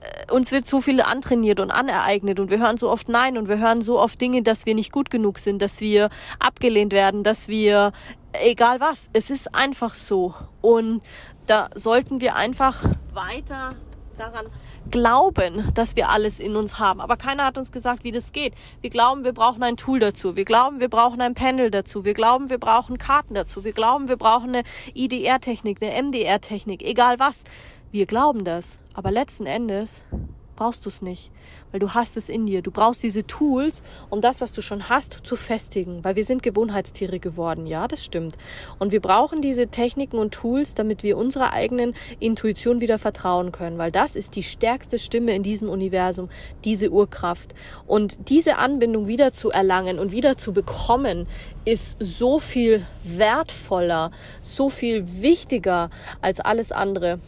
äh, 0.00 0.32
uns 0.32 0.52
wird 0.52 0.66
so 0.66 0.80
viel 0.80 1.00
antrainiert 1.00 1.60
und 1.60 1.70
anereignet 1.70 2.40
und 2.40 2.50
wir 2.50 2.58
hören 2.58 2.76
so 2.76 2.90
oft 2.90 3.08
Nein 3.08 3.38
und 3.38 3.48
wir 3.48 3.58
hören 3.58 3.80
so 3.80 3.98
oft 3.98 4.20
Dinge, 4.20 4.42
dass 4.42 4.66
wir 4.66 4.74
nicht 4.74 4.92
gut 4.92 5.10
genug 5.10 5.38
sind, 5.38 5.62
dass 5.62 5.80
wir 5.80 6.10
abgelehnt 6.38 6.92
werden, 6.92 7.22
dass 7.22 7.48
wir, 7.48 7.92
egal 8.32 8.80
was, 8.80 9.10
es 9.12 9.30
ist 9.30 9.54
einfach 9.54 9.94
so. 9.94 10.34
Und 10.60 11.02
da 11.46 11.70
sollten 11.74 12.20
wir 12.20 12.36
einfach 12.36 12.84
weiter 13.12 13.74
daran 14.16 14.46
glauben, 14.90 15.68
dass 15.74 15.96
wir 15.96 16.08
alles 16.08 16.40
in 16.40 16.56
uns 16.56 16.78
haben. 16.78 17.00
Aber 17.00 17.16
keiner 17.16 17.44
hat 17.44 17.58
uns 17.58 17.72
gesagt, 17.72 18.04
wie 18.04 18.10
das 18.10 18.32
geht. 18.32 18.54
Wir 18.80 18.90
glauben, 18.90 19.24
wir 19.24 19.32
brauchen 19.32 19.62
ein 19.62 19.76
Tool 19.76 19.98
dazu. 19.98 20.36
Wir 20.36 20.44
glauben, 20.44 20.80
wir 20.80 20.88
brauchen 20.88 21.20
ein 21.20 21.34
Pendel 21.34 21.70
dazu. 21.70 22.04
Wir 22.04 22.14
glauben, 22.14 22.50
wir 22.50 22.58
brauchen 22.58 22.98
Karten 22.98 23.34
dazu. 23.34 23.64
Wir 23.64 23.72
glauben, 23.72 24.08
wir 24.08 24.16
brauchen 24.16 24.54
eine 24.54 24.62
IDR-Technik, 24.94 25.82
eine 25.82 26.02
MDR-Technik, 26.02 26.82
egal 26.82 27.18
was. 27.18 27.44
Wir 27.90 28.06
glauben 28.06 28.44
das. 28.44 28.78
Aber 28.94 29.10
letzten 29.10 29.46
Endes 29.46 30.02
brauchst 30.56 30.84
du 30.84 30.88
es 30.88 31.02
nicht, 31.02 31.30
weil 31.70 31.80
du 31.80 31.94
hast 31.94 32.16
es 32.16 32.28
in 32.28 32.46
dir. 32.46 32.62
Du 32.62 32.70
brauchst 32.70 33.02
diese 33.02 33.26
Tools, 33.26 33.82
um 34.10 34.20
das, 34.20 34.40
was 34.40 34.52
du 34.52 34.62
schon 34.62 34.88
hast, 34.88 35.20
zu 35.22 35.36
festigen, 35.36 36.02
weil 36.02 36.16
wir 36.16 36.24
sind 36.24 36.42
Gewohnheitstiere 36.42 37.20
geworden. 37.20 37.66
Ja, 37.66 37.86
das 37.86 38.04
stimmt. 38.04 38.36
Und 38.78 38.92
wir 38.92 39.00
brauchen 39.00 39.42
diese 39.42 39.68
Techniken 39.68 40.18
und 40.18 40.32
Tools, 40.32 40.74
damit 40.74 41.02
wir 41.02 41.16
unserer 41.16 41.52
eigenen 41.52 41.94
Intuition 42.18 42.80
wieder 42.80 42.98
vertrauen 42.98 43.52
können, 43.52 43.78
weil 43.78 43.92
das 43.92 44.16
ist 44.16 44.36
die 44.36 44.42
stärkste 44.42 44.98
Stimme 44.98 45.34
in 45.34 45.42
diesem 45.42 45.68
Universum, 45.68 46.28
diese 46.64 46.90
Urkraft. 46.90 47.54
Und 47.86 48.30
diese 48.30 48.56
Anbindung 48.56 49.06
wieder 49.06 49.32
zu 49.32 49.50
erlangen 49.50 49.98
und 49.98 50.10
wieder 50.12 50.36
zu 50.36 50.52
bekommen, 50.52 51.26
ist 51.64 51.96
so 52.00 52.38
viel 52.38 52.86
wertvoller, 53.04 54.10
so 54.40 54.70
viel 54.70 55.04
wichtiger 55.20 55.90
als 56.20 56.40
alles 56.40 56.72
andere. 56.72 57.20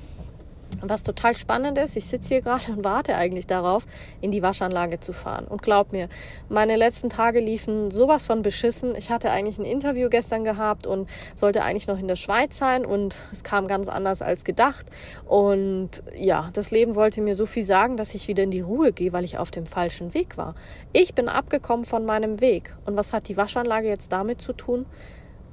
Was 0.81 1.03
total 1.03 1.37
spannend 1.37 1.77
ist, 1.77 1.97
ich 1.97 2.07
sitze 2.07 2.29
hier 2.29 2.43
gerade 2.43 2.71
und 2.71 2.85
warte 2.85 3.17
eigentlich 3.17 3.47
darauf, 3.47 3.85
in 4.21 4.31
die 4.31 4.43
Waschanlage 4.43 5.01
zu 5.01 5.13
fahren. 5.13 5.45
Und 5.47 5.63
glaub 5.63 5.93
mir, 5.93 6.09
meine 6.49 6.77
letzten 6.77 7.09
Tage 7.09 7.41
liefen 7.41 7.91
sowas 7.91 8.27
von 8.27 8.43
beschissen. 8.43 8.95
Ich 8.95 9.11
hatte 9.11 9.31
eigentlich 9.31 9.59
ein 9.59 9.65
Interview 9.65 10.09
gestern 10.09 10.45
gehabt 10.45 10.87
und 10.87 11.09
sollte 11.35 11.63
eigentlich 11.63 11.89
noch 11.89 11.99
in 11.99 12.07
der 12.07 12.17
Schweiz 12.17 12.59
sein 12.59 12.87
und 12.87 13.17
es 13.33 13.43
kam 13.43 13.67
ganz 13.67 13.89
anders 13.89 14.23
als 14.23 14.45
gedacht. 14.45 14.87
Und 15.27 16.03
ja, 16.17 16.51
das 16.53 16.71
Leben 16.71 16.95
wollte 16.95 17.21
mir 17.23 17.35
so 17.35 17.47
viel 17.47 17.65
sagen, 17.65 17.97
dass 17.97 18.15
ich 18.15 18.29
wieder 18.29 18.45
in 18.45 18.51
die 18.51 18.61
Ruhe 18.61 18.93
gehe, 18.93 19.13
weil 19.13 19.25
ich 19.25 19.39
auf 19.39 19.51
dem 19.51 19.67
falschen 19.67 20.15
Weg 20.15 20.37
war. 20.37 20.55
Ich 20.93 21.15
bin 21.15 21.29
abgekommen 21.29 21.85
von 21.85 22.05
meinem 22.05 22.41
Weg. 22.41 22.75
Und 22.87 22.97
was 22.97 23.13
hat 23.13 23.29
die 23.29 23.37
Waschanlage 23.37 23.89
jetzt 23.89 24.13
damit 24.13 24.41
zu 24.41 24.53
tun? 24.53 24.87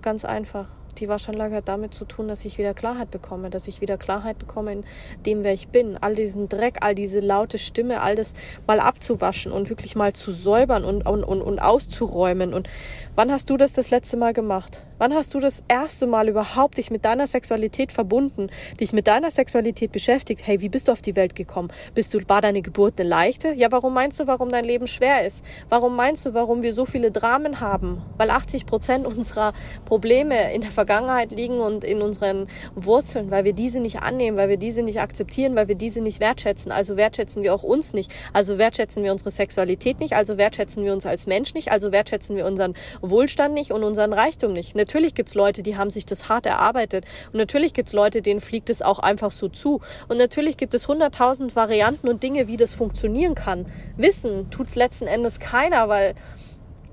Ganz 0.01 0.23
einfach 0.23 0.67
die 0.99 1.09
Waschanlage 1.09 1.55
hat 1.55 1.67
damit 1.67 1.93
zu 1.93 2.05
tun, 2.05 2.27
dass 2.27 2.45
ich 2.45 2.57
wieder 2.57 2.73
Klarheit 2.73 3.11
bekomme, 3.11 3.49
dass 3.49 3.67
ich 3.67 3.81
wieder 3.81 3.97
Klarheit 3.97 4.39
bekomme 4.39 4.71
in 4.71 4.83
dem, 5.25 5.43
wer 5.43 5.53
ich 5.53 5.67
bin. 5.67 5.97
All 5.99 6.15
diesen 6.15 6.49
Dreck, 6.49 6.77
all 6.81 6.95
diese 6.95 7.19
laute 7.19 7.57
Stimme, 7.57 8.01
all 8.01 8.15
das 8.15 8.33
mal 8.67 8.79
abzuwaschen 8.79 9.51
und 9.51 9.69
wirklich 9.69 9.95
mal 9.95 10.13
zu 10.13 10.31
säubern 10.31 10.83
und, 10.83 11.05
und, 11.05 11.23
und, 11.23 11.41
und 11.41 11.59
auszuräumen. 11.59 12.53
Und 12.53 12.69
wann 13.15 13.31
hast 13.31 13.49
du 13.49 13.57
das 13.57 13.73
das 13.73 13.91
letzte 13.91 14.17
Mal 14.17 14.33
gemacht? 14.33 14.81
Wann 14.97 15.13
hast 15.13 15.33
du 15.33 15.39
das 15.39 15.61
erste 15.67 16.07
Mal 16.07 16.29
überhaupt 16.29 16.77
dich 16.77 16.89
mit 16.89 17.03
deiner 17.03 17.27
Sexualität 17.27 17.91
verbunden, 17.91 18.49
dich 18.79 18.93
mit 18.93 19.07
deiner 19.07 19.29
Sexualität 19.29 19.91
beschäftigt? 19.91 20.41
Hey, 20.45 20.61
wie 20.61 20.69
bist 20.69 20.87
du 20.87 20.93
auf 20.93 21.01
die 21.01 21.17
Welt 21.17 21.35
gekommen? 21.35 21.69
Bist 21.93 22.13
du, 22.13 22.19
war 22.27 22.41
deine 22.41 22.61
Geburt 22.61 22.99
eine 22.99 23.09
leichte? 23.09 23.53
Ja, 23.53 23.71
warum 23.71 23.93
meinst 23.93 24.19
du, 24.19 24.27
warum 24.27 24.49
dein 24.49 24.63
Leben 24.63 24.87
schwer 24.87 25.25
ist? 25.25 25.43
Warum 25.69 25.95
meinst 25.95 26.25
du, 26.25 26.33
warum 26.33 26.63
wir 26.63 26.73
so 26.73 26.85
viele 26.85 27.11
Dramen 27.11 27.59
haben? 27.59 28.01
Weil 28.17 28.29
80 28.29 28.65
Prozent 28.65 29.05
unserer 29.05 29.53
Probleme 29.83 30.53
in 30.53 30.61
der 30.61 30.71
Vergangenheit 30.71 30.84
liegen 31.31 31.59
und 31.59 31.83
in 31.83 32.01
unseren 32.01 32.47
Wurzeln, 32.75 33.31
weil 33.31 33.43
wir 33.43 33.53
diese 33.53 33.79
nicht 33.79 34.01
annehmen, 34.01 34.37
weil 34.37 34.49
wir 34.49 34.57
diese 34.57 34.81
nicht 34.81 35.01
akzeptieren, 35.01 35.55
weil 35.55 35.67
wir 35.67 35.75
diese 35.75 36.01
nicht 36.01 36.19
wertschätzen. 36.19 36.71
Also 36.71 36.95
wertschätzen 36.95 37.43
wir 37.43 37.53
auch 37.53 37.63
uns 37.63 37.93
nicht. 37.93 38.11
Also 38.33 38.57
wertschätzen 38.57 39.03
wir 39.03 39.11
unsere 39.11 39.31
Sexualität 39.31 39.99
nicht. 39.99 40.13
Also 40.13 40.37
wertschätzen 40.37 40.83
wir 40.83 40.93
uns 40.93 41.05
als 41.05 41.27
Mensch 41.27 41.53
nicht. 41.53 41.71
Also 41.71 41.91
wertschätzen 41.91 42.37
wir 42.37 42.45
unseren 42.45 42.75
Wohlstand 43.01 43.53
nicht 43.53 43.71
und 43.71 43.83
unseren 43.83 44.13
Reichtum 44.13 44.53
nicht 44.53 44.75
natürlich 44.85 45.15
gibt 45.15 45.29
es 45.29 45.35
Leute, 45.35 45.63
die 45.63 45.77
haben 45.77 45.89
sich 45.89 46.05
das 46.05 46.29
hart 46.29 46.45
erarbeitet. 46.45 47.05
Und 47.31 47.39
natürlich 47.39 47.73
gibt 47.73 47.89
es 47.89 47.93
Leute, 47.93 48.21
denen 48.21 48.39
fliegt 48.39 48.69
es 48.69 48.81
auch 48.81 48.99
einfach 48.99 49.31
so 49.31 49.47
zu. 49.49 49.81
Und 50.07 50.17
natürlich 50.17 50.57
gibt 50.57 50.73
es 50.73 50.87
hunderttausend 50.87 51.55
Varianten 51.55 52.07
und 52.07 52.21
Dinge, 52.21 52.47
wie 52.47 52.57
das 52.57 52.73
funktionieren 52.73 53.35
kann. 53.35 53.65
Wissen 53.97 54.49
tut 54.51 54.67
es 54.67 54.75
letzten 54.75 55.07
Endes 55.07 55.39
keiner, 55.39 55.89
weil 55.89 56.15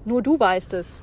nur 0.04 0.22
du 0.22 0.38
weißt 0.38 0.75
es. 0.75 0.99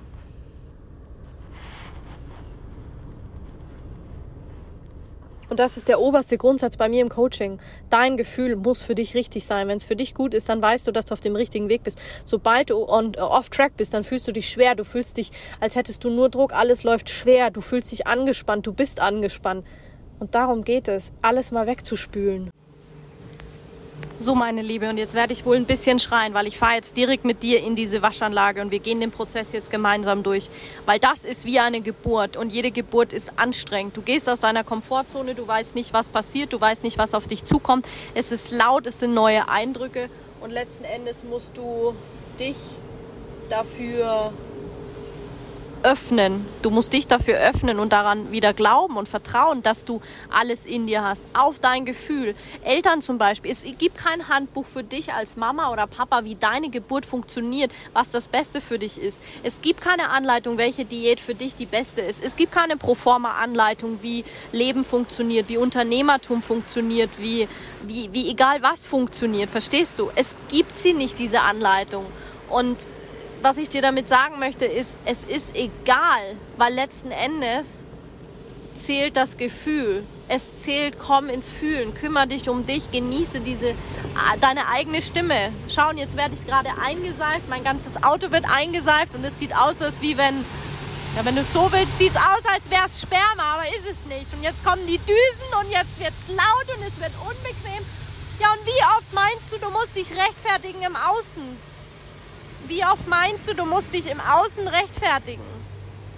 Und 5.50 5.60
das 5.60 5.78
ist 5.78 5.88
der 5.88 6.00
oberste 6.00 6.38
Grundsatz 6.38 6.78
bei 6.78 6.88
mir 6.90 7.02
im 7.02 7.10
Coaching. 7.10 7.60
Dein 7.90 8.18
Gefühl 8.18 8.56
muss 8.56 8.84
für 8.84 8.96
dich 8.96 9.16
richtig 9.16 9.46
sein. 9.46 9.68
Wenn 9.68 9.78
es 9.78 9.84
für 9.84 9.96
dich 9.96 10.14
gut 10.14 10.34
ist, 10.34 10.48
dann 10.48 10.62
weißt 10.62 10.88
du, 10.88 10.92
dass 10.92 11.06
du 11.06 11.14
auf 11.14 11.20
dem 11.20 11.36
richtigen 11.36 11.70
Weg 11.70 11.84
bist. 11.84 12.00
Sobald 12.24 12.70
du 12.70 12.88
on, 12.88 13.16
off 13.16 13.50
track 13.50 13.76
bist, 13.76 13.94
dann 13.94 14.04
fühlst 14.04 14.28
du 14.28 14.32
dich 14.32 14.50
schwer. 14.50 14.76
Du 14.76 14.84
fühlst 14.84 15.18
dich, 15.18 15.32
als 15.60 15.76
hättest 15.76 16.04
du 16.04 16.10
nur 16.10 16.30
Druck. 16.30 16.54
Alles 16.54 16.84
läuft 16.84 17.10
schwer. 17.10 17.50
Du 17.50 17.62
fühlst 17.62 17.92
dich 17.92 18.06
angespannt. 18.06 18.68
Du 18.68 18.74
bist 18.74 19.00
angespannt. 19.00 19.66
Und 20.20 20.36
darum 20.36 20.64
geht 20.64 20.88
es, 20.88 21.14
alles 21.22 21.52
mal 21.52 21.66
wegzuspülen. 21.66 22.52
So, 24.22 24.36
meine 24.36 24.62
Liebe, 24.62 24.90
und 24.90 24.98
jetzt 24.98 25.14
werde 25.14 25.32
ich 25.32 25.46
wohl 25.46 25.56
ein 25.56 25.64
bisschen 25.64 25.98
schreien, 25.98 26.34
weil 26.34 26.46
ich 26.46 26.58
fahre 26.58 26.76
jetzt 26.76 26.98
direkt 26.98 27.24
mit 27.24 27.42
dir 27.42 27.64
in 27.64 27.78
diese 27.78 28.02
Waschanlage 28.02 28.62
und 28.62 28.70
wir 28.70 28.80
gehen 28.80 29.00
den 29.00 29.12
Prozess 29.12 29.54
jetzt 29.54 29.72
gemeinsam 29.72 30.24
durch. 30.24 30.50
Weil 30.86 31.00
das 31.00 31.24
ist 31.24 31.46
wie 31.46 31.58
eine 31.58 31.80
Geburt 31.80 32.36
und 32.36 32.52
jede 32.52 32.72
Geburt 32.72 33.14
ist 33.14 33.32
anstrengend. 33.38 33.96
Du 33.96 34.02
gehst 34.02 34.28
aus 34.28 34.42
deiner 34.42 34.66
Komfortzone, 34.66 35.36
du 35.36 35.48
weißt 35.48 35.74
nicht, 35.74 35.94
was 35.94 36.10
passiert, 36.10 36.52
du 36.52 36.60
weißt 36.60 36.84
nicht, 36.84 36.98
was 36.98 37.14
auf 37.14 37.28
dich 37.28 37.46
zukommt. 37.46 37.88
Es 38.14 38.34
ist 38.34 38.52
laut, 38.52 38.88
es 38.88 39.00
sind 39.00 39.14
neue 39.14 39.48
Eindrücke 39.48 40.10
und 40.42 40.52
letzten 40.52 40.84
Endes 40.84 41.24
musst 41.24 41.56
du 41.56 41.96
dich 42.38 42.58
dafür 43.50 44.34
öffnen. 45.84 46.46
Du 46.62 46.70
musst 46.70 46.94
dich 46.94 47.08
dafür 47.08 47.38
öffnen 47.38 47.80
und 47.80 47.94
daran 47.94 48.32
wieder 48.32 48.54
glauben 48.54 48.98
und 48.98 49.08
vertrauen, 49.08 49.64
dass 49.64 49.86
du 49.86 50.02
alles 50.30 50.66
in 50.66 50.88
dir 50.88 51.04
hast. 51.04 51.24
Auf 51.34 51.60
dein 51.60 51.86
Gefühl. 51.86 52.36
Eltern 52.64 53.02
zum 53.02 53.18
Beispiel. 53.18 53.52
Es 53.52 53.64
gibt 53.78 53.98
kein 53.98 54.28
Handbuch 54.28 54.66
für 54.66 54.84
dich 54.84 55.14
als 55.14 55.38
Mama 55.38 55.72
oder 55.72 55.88
Papa, 55.88 56.24
wie 56.24 56.36
deine 56.36 56.70
Geburt 56.70 57.06
funktioniert, 57.06 57.72
was 57.94 58.10
das 58.10 58.28
Beste 58.28 58.62
für 58.62 58.80
dich 58.80 59.00
ist. 59.00 59.22
Es 59.44 59.62
gibt 59.62 59.82
keine 59.82 60.10
Anleitung, 60.10 60.58
welche 60.58 60.86
Diät 60.86 61.22
für 61.22 61.36
dich 61.36 61.56
die 61.56 61.66
beste 61.66 62.02
ist. 62.02 62.24
Es 62.24 62.36
gibt 62.36 62.52
keine 62.52 62.78
Proforma-Anleitung, 62.78 64.00
wie 64.02 64.26
Leben 64.52 64.84
funktioniert, 64.84 65.50
wie 65.50 65.58
Unternehmertum 65.58 66.42
funktioniert, 66.42 67.12
wie, 67.20 67.48
wie, 67.84 68.10
wie 68.12 68.30
egal 68.30 68.62
was 68.62 68.86
funktioniert. 68.86 69.50
Verstehst 69.50 70.00
du? 70.00 70.12
Es 70.16 70.36
gibt 70.50 70.78
sie 70.78 70.94
nicht, 70.94 71.20
diese 71.20 71.42
Anleitung. 71.42 72.06
Und 72.50 72.88
was 73.42 73.58
ich 73.58 73.70
dir 73.70 73.82
damit 73.82 74.10
sagen 74.10 74.40
möchte, 74.40 74.66
ist, 74.66 74.98
es 75.06 75.24
ist 75.24 75.56
egal, 75.56 76.36
weil 76.58 76.74
letzten 76.74 77.12
Endes 77.12 77.84
zählt 78.76 79.16
das 79.16 79.38
Gefühl. 79.38 80.04
Es 80.28 80.62
zählt, 80.62 81.00
komm 81.00 81.28
ins 81.28 81.50
Fühlen, 81.50 81.94
kümmere 81.94 82.28
dich 82.28 82.50
um 82.50 82.66
dich, 82.66 82.92
genieße 82.92 83.40
diese, 83.40 83.74
deine 84.42 84.68
eigene 84.68 85.02
Stimme. 85.02 85.52
Schauen, 85.68 85.98
jetzt 85.98 86.18
werde 86.18 86.36
ich 86.36 86.46
gerade 86.46 86.70
eingeseift, 86.82 87.50
mein 87.50 87.64
ganzes 87.64 88.04
Auto 88.04 88.32
wird 88.32 88.46
eingeseift 88.50 89.16
und 89.16 89.24
es 89.24 89.40
sieht 89.40 89.56
aus, 89.56 89.82
als 89.82 90.02
wie 90.02 90.18
wenn, 90.18 90.46
ja, 91.16 91.26
wenn 91.26 91.36
du 91.36 91.42
es 91.42 91.52
so 91.52 91.72
willst, 91.72 91.98
sieht 91.98 92.12
es 92.12 92.18
aus, 92.18 92.44
als 92.46 92.70
wäre 92.70 92.86
es 92.88 93.02
Sperma, 93.02 93.56
aber 93.56 93.68
ist 93.76 93.90
es 93.90 94.06
nicht. 94.06 94.32
Und 94.34 94.44
jetzt 94.44 94.64
kommen 94.64 94.86
die 94.86 95.00
Düsen 95.00 95.50
und 95.60 95.72
jetzt 95.72 96.00
wird 96.00 96.14
es 96.14 96.36
laut 96.36 96.78
und 96.78 96.84
es 96.86 97.00
wird 97.00 97.12
unbequem. 97.22 97.84
Ja, 98.40 98.52
und 98.54 98.66
wie 98.66 98.82
oft 98.98 99.14
meinst 99.14 99.52
du, 99.52 99.58
du 99.58 99.70
musst 99.72 99.96
dich 99.96 100.12
rechtfertigen 100.12 100.82
im 100.84 100.96
Außen? 100.96 101.70
Wie 102.70 102.84
oft 102.84 103.08
meinst 103.08 103.50
du, 103.50 103.56
du 103.56 103.66
musst 103.66 103.96
dich 103.96 104.08
im 104.08 104.20
Außen 104.20 104.68
rechtfertigen? 104.68 105.42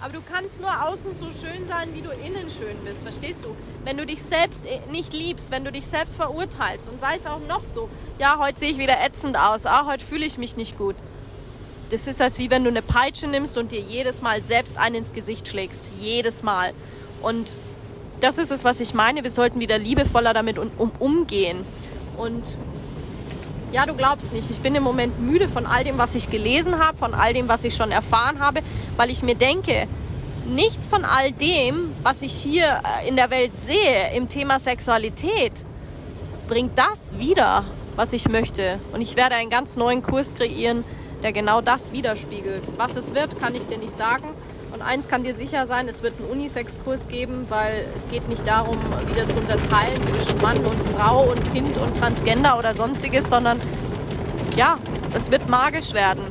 Aber 0.02 0.12
du 0.12 0.20
kannst 0.20 0.60
nur 0.60 0.84
außen 0.84 1.14
so 1.14 1.30
schön 1.30 1.66
sein, 1.66 1.94
wie 1.94 2.02
du 2.02 2.10
innen 2.10 2.50
schön 2.50 2.76
bist. 2.84 3.02
Verstehst 3.02 3.42
du? 3.42 3.56
Wenn 3.84 3.96
du 3.96 4.04
dich 4.04 4.22
selbst 4.22 4.66
äh, 4.66 4.80
nicht 4.90 5.14
liebst, 5.14 5.50
wenn 5.50 5.64
du 5.64 5.72
dich 5.72 5.86
selbst 5.86 6.14
verurteilst 6.14 6.90
und 6.90 7.00
sei 7.00 7.16
es 7.16 7.24
auch 7.24 7.40
noch 7.48 7.62
so, 7.74 7.88
ja, 8.18 8.38
heute 8.38 8.60
sehe 8.60 8.70
ich 8.72 8.76
wieder 8.76 9.02
ätzend 9.02 9.38
aus, 9.38 9.64
ah, 9.64 9.86
heute 9.86 10.04
fühle 10.04 10.26
ich 10.26 10.36
mich 10.36 10.54
nicht 10.54 10.76
gut. 10.76 10.94
Das 11.88 12.06
ist 12.06 12.20
als 12.20 12.38
wie 12.38 12.50
wenn 12.50 12.64
du 12.64 12.70
eine 12.70 12.82
Peitsche 12.82 13.28
nimmst 13.28 13.56
und 13.56 13.72
dir 13.72 13.80
jedes 13.80 14.20
Mal 14.20 14.42
selbst 14.42 14.76
einen 14.76 14.96
ins 14.96 15.14
Gesicht 15.14 15.48
schlägst. 15.48 15.90
Jedes 15.98 16.42
Mal. 16.42 16.74
Und 17.22 17.54
das 18.20 18.36
ist 18.36 18.50
es, 18.50 18.62
was 18.62 18.78
ich 18.80 18.92
meine. 18.92 19.22
Wir 19.22 19.30
sollten 19.30 19.58
wieder 19.58 19.78
liebevoller 19.78 20.34
damit 20.34 20.58
um, 20.58 20.70
umgehen. 20.98 21.64
Und 22.18 22.42
ja, 23.72 23.86
du 23.86 23.94
glaubst 23.94 24.32
nicht. 24.32 24.50
Ich 24.50 24.60
bin 24.60 24.74
im 24.74 24.82
Moment 24.82 25.18
müde 25.18 25.48
von 25.48 25.66
all 25.66 25.82
dem, 25.82 25.98
was 25.98 26.14
ich 26.14 26.30
gelesen 26.30 26.78
habe, 26.78 26.98
von 26.98 27.14
all 27.14 27.32
dem, 27.32 27.48
was 27.48 27.64
ich 27.64 27.74
schon 27.74 27.90
erfahren 27.90 28.38
habe, 28.38 28.60
weil 28.96 29.10
ich 29.10 29.22
mir 29.22 29.34
denke, 29.34 29.88
nichts 30.46 30.86
von 30.86 31.04
all 31.04 31.32
dem, 31.32 31.92
was 32.02 32.22
ich 32.22 32.32
hier 32.32 32.82
äh, 32.84 33.08
in 33.08 33.16
der 33.16 33.30
Welt 33.30 33.52
sehe 33.60 34.14
im 34.14 34.28
Thema 34.28 34.58
Sexualität, 34.58 35.64
bringt 36.48 36.78
das 36.78 37.18
wieder, 37.18 37.64
was 37.96 38.12
ich 38.12 38.28
möchte. 38.28 38.78
Und 38.92 39.00
ich 39.00 39.16
werde 39.16 39.36
einen 39.36 39.50
ganz 39.50 39.76
neuen 39.76 40.02
Kurs 40.02 40.34
kreieren, 40.34 40.84
der 41.22 41.32
genau 41.32 41.60
das 41.60 41.92
widerspiegelt. 41.92 42.62
Was 42.76 42.96
es 42.96 43.14
wird, 43.14 43.40
kann 43.40 43.54
ich 43.54 43.66
dir 43.66 43.78
nicht 43.78 43.96
sagen. 43.96 44.28
Eins 44.84 45.08
kann 45.08 45.22
dir 45.24 45.34
sicher 45.34 45.66
sein, 45.66 45.88
es 45.88 46.02
wird 46.02 46.14
einen 46.18 46.30
Unisex-Kurs 46.30 47.08
geben, 47.08 47.46
weil 47.48 47.86
es 47.94 48.08
geht 48.08 48.28
nicht 48.28 48.46
darum, 48.46 48.76
wieder 49.06 49.28
zu 49.28 49.36
unterteilen 49.36 50.02
zwischen 50.04 50.40
Mann 50.40 50.58
und 50.58 50.82
Frau 50.96 51.30
und 51.30 51.52
Kind 51.52 51.76
und 51.78 51.96
Transgender 51.98 52.58
oder 52.58 52.74
sonstiges, 52.74 53.28
sondern 53.28 53.60
ja, 54.56 54.78
es 55.14 55.30
wird 55.30 55.48
magisch 55.48 55.92
werden. 55.92 56.24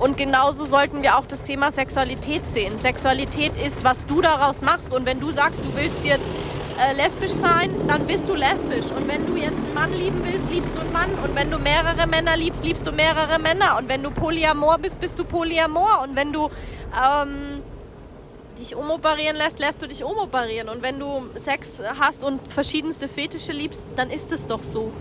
Und 0.00 0.16
genauso 0.16 0.64
sollten 0.64 1.02
wir 1.02 1.16
auch 1.16 1.26
das 1.26 1.44
Thema 1.44 1.70
Sexualität 1.70 2.46
sehen. 2.46 2.78
Sexualität 2.78 3.56
ist, 3.56 3.84
was 3.84 4.06
du 4.06 4.20
daraus 4.20 4.60
machst. 4.60 4.92
Und 4.92 5.06
wenn 5.06 5.20
du 5.20 5.30
sagst, 5.30 5.64
du 5.64 5.74
willst 5.76 6.04
jetzt 6.04 6.32
äh, 6.78 6.94
lesbisch 6.94 7.30
sein, 7.30 7.70
dann 7.86 8.04
bist 8.04 8.28
du 8.28 8.34
lesbisch. 8.34 8.90
Und 8.90 9.06
wenn 9.06 9.24
du 9.26 9.36
jetzt 9.36 9.64
einen 9.64 9.74
Mann 9.74 9.92
lieben 9.92 10.20
willst, 10.24 10.50
liebst 10.50 10.70
du 10.74 10.80
einen 10.80 10.92
Mann. 10.92 11.10
Und 11.22 11.36
wenn 11.36 11.52
du 11.52 11.58
mehrere 11.58 12.08
Männer 12.08 12.36
liebst, 12.36 12.64
liebst 12.64 12.84
du 12.88 12.92
mehrere 12.92 13.38
Männer. 13.38 13.78
Und 13.78 13.88
wenn 13.88 14.02
du 14.02 14.10
Polyamor 14.10 14.78
bist, 14.78 15.00
bist 15.00 15.16
du 15.16 15.24
Polyamor. 15.24 16.00
Und 16.02 16.16
wenn 16.16 16.32
du 16.32 16.50
ähm, 16.92 17.57
dich 18.58 18.76
umoperieren 18.76 19.36
lässt, 19.36 19.58
lässt 19.58 19.80
du 19.82 19.86
dich 19.86 20.04
umoperieren. 20.04 20.68
Und 20.68 20.82
wenn 20.82 20.98
du 20.98 21.28
Sex 21.36 21.80
hast 21.98 22.24
und 22.24 22.40
verschiedenste 22.52 23.08
Fetische 23.08 23.52
liebst, 23.52 23.82
dann 23.96 24.10
ist 24.10 24.32
es 24.32 24.46
doch 24.46 24.62
so. 24.62 24.92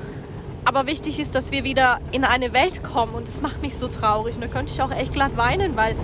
Aber 0.66 0.86
wichtig 0.86 1.20
ist, 1.20 1.34
dass 1.36 1.52
wir 1.52 1.64
wieder 1.64 2.00
in 2.12 2.24
eine 2.24 2.54
Welt 2.54 2.84
kommen. 2.84 3.14
Und 3.16 3.28
das 3.28 3.42
macht 3.42 3.62
mich 3.62 3.76
so 3.76 3.88
traurig. 3.88 4.36
Und 4.36 4.42
da 4.42 4.48
könnte 4.48 4.74
ich 4.74 4.82
auch 4.82 4.92
echt 4.92 5.14
glatt 5.14 5.38
weinen, 5.38 5.78
weil 5.78 5.96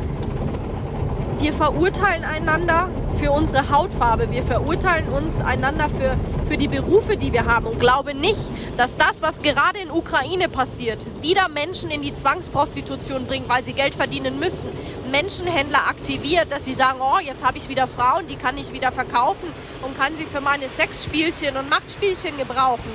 wir 1.40 1.52
verurteilen 1.52 2.24
einander 2.24 2.90
für 3.20 3.32
unsere 3.32 3.70
Hautfarbe. 3.70 4.32
Wir 4.32 4.44
verurteilen 4.44 5.10
uns 5.10 5.42
einander 5.42 5.90
für, 5.90 6.16
für 6.48 6.58
die 6.58 6.70
Berufe, 6.70 7.18
die 7.18 7.34
wir 7.34 7.46
haben. 7.46 7.66
Und 7.66 7.80
glaube 7.80 8.16
nicht, 8.16 8.40
dass 8.78 8.96
das, 8.96 9.22
was 9.22 9.42
gerade 9.42 9.80
in 9.80 9.92
Ukraine 9.92 10.48
passiert, 10.48 11.06
wieder 11.22 11.50
Menschen 11.50 11.92
in 11.92 12.02
die 12.02 12.16
Zwangsprostitution 12.16 13.26
bringt, 13.26 13.50
weil 13.50 13.66
sie 13.66 13.74
Geld 13.74 13.96
verdienen 13.96 14.40
müssen. 14.40 14.70
Menschenhändler 15.14 15.88
aktiviert, 15.88 16.52
dass 16.52 16.66
sie 16.66 16.74
sagen, 16.74 17.00
oh, 17.00 17.20
jetzt 17.20 17.46
habe 17.46 17.60
ich 17.60 17.70
wieder 17.70 17.86
Frauen, 17.86 18.26
die 18.26 18.36
kann 18.36 18.58
ich 18.58 18.74
wieder 18.74 18.92
verkaufen 18.92 19.48
und 19.84 19.96
kann 19.96 20.16
sie 20.16 20.26
für 20.26 20.42
meine 20.42 20.68
Sexspielchen 20.68 21.56
und 21.56 21.70
Machtspielchen 21.70 22.36
gebrauchen. 22.36 22.92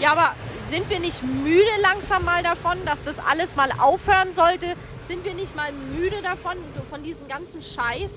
Ja, 0.00 0.10
aber 0.10 0.34
sind 0.68 0.90
wir 0.90 0.98
nicht 0.98 1.22
müde 1.22 1.70
langsam 1.80 2.24
mal 2.24 2.42
davon, 2.42 2.76
dass 2.84 3.00
das 3.02 3.20
alles 3.20 3.54
mal 3.54 3.70
aufhören 3.78 4.32
sollte? 4.34 4.74
Sind 5.06 5.24
wir 5.24 5.34
nicht 5.34 5.54
mal 5.54 5.70
müde 5.72 6.22
davon, 6.22 6.56
von 6.90 7.04
diesem 7.04 7.28
ganzen 7.28 7.62
Scheiß? 7.62 8.10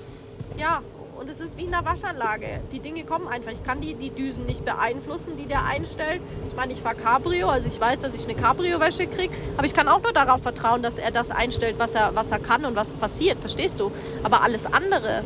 Ja, 0.56 0.82
und 1.18 1.28
es 1.28 1.40
ist 1.40 1.58
wie 1.58 1.64
in 1.64 1.74
einer 1.74 1.84
Waschanlage. 1.84 2.60
Die 2.72 2.78
Dinge 2.78 3.04
kommen 3.04 3.26
einfach. 3.26 3.50
Ich 3.50 3.62
kann 3.64 3.80
die, 3.80 3.94
die 3.94 4.10
Düsen 4.10 4.46
nicht 4.46 4.64
beeinflussen, 4.64 5.36
die 5.36 5.46
der 5.46 5.64
einstellt. 5.64 6.20
Ich 6.48 6.56
meine, 6.56 6.72
ich 6.72 6.80
fahre 6.80 6.94
Cabrio, 6.94 7.48
also 7.48 7.66
ich 7.66 7.80
weiß, 7.80 8.00
dass 8.00 8.14
ich 8.14 8.24
eine 8.24 8.34
Cabrio-Wäsche 8.34 9.06
kriege, 9.08 9.34
aber 9.56 9.66
ich 9.66 9.74
kann 9.74 9.88
auch 9.88 10.02
nur 10.02 10.12
darauf 10.12 10.42
vertrauen, 10.42 10.82
dass 10.82 10.98
er 10.98 11.10
das 11.10 11.30
einstellt, 11.30 11.76
was 11.78 11.94
er, 11.94 12.14
was 12.14 12.30
er 12.30 12.38
kann 12.38 12.64
und 12.64 12.76
was 12.76 12.90
passiert. 12.90 13.38
Verstehst 13.40 13.80
du? 13.80 13.90
Aber 14.22 14.42
alles 14.42 14.66
andere. 14.66 15.24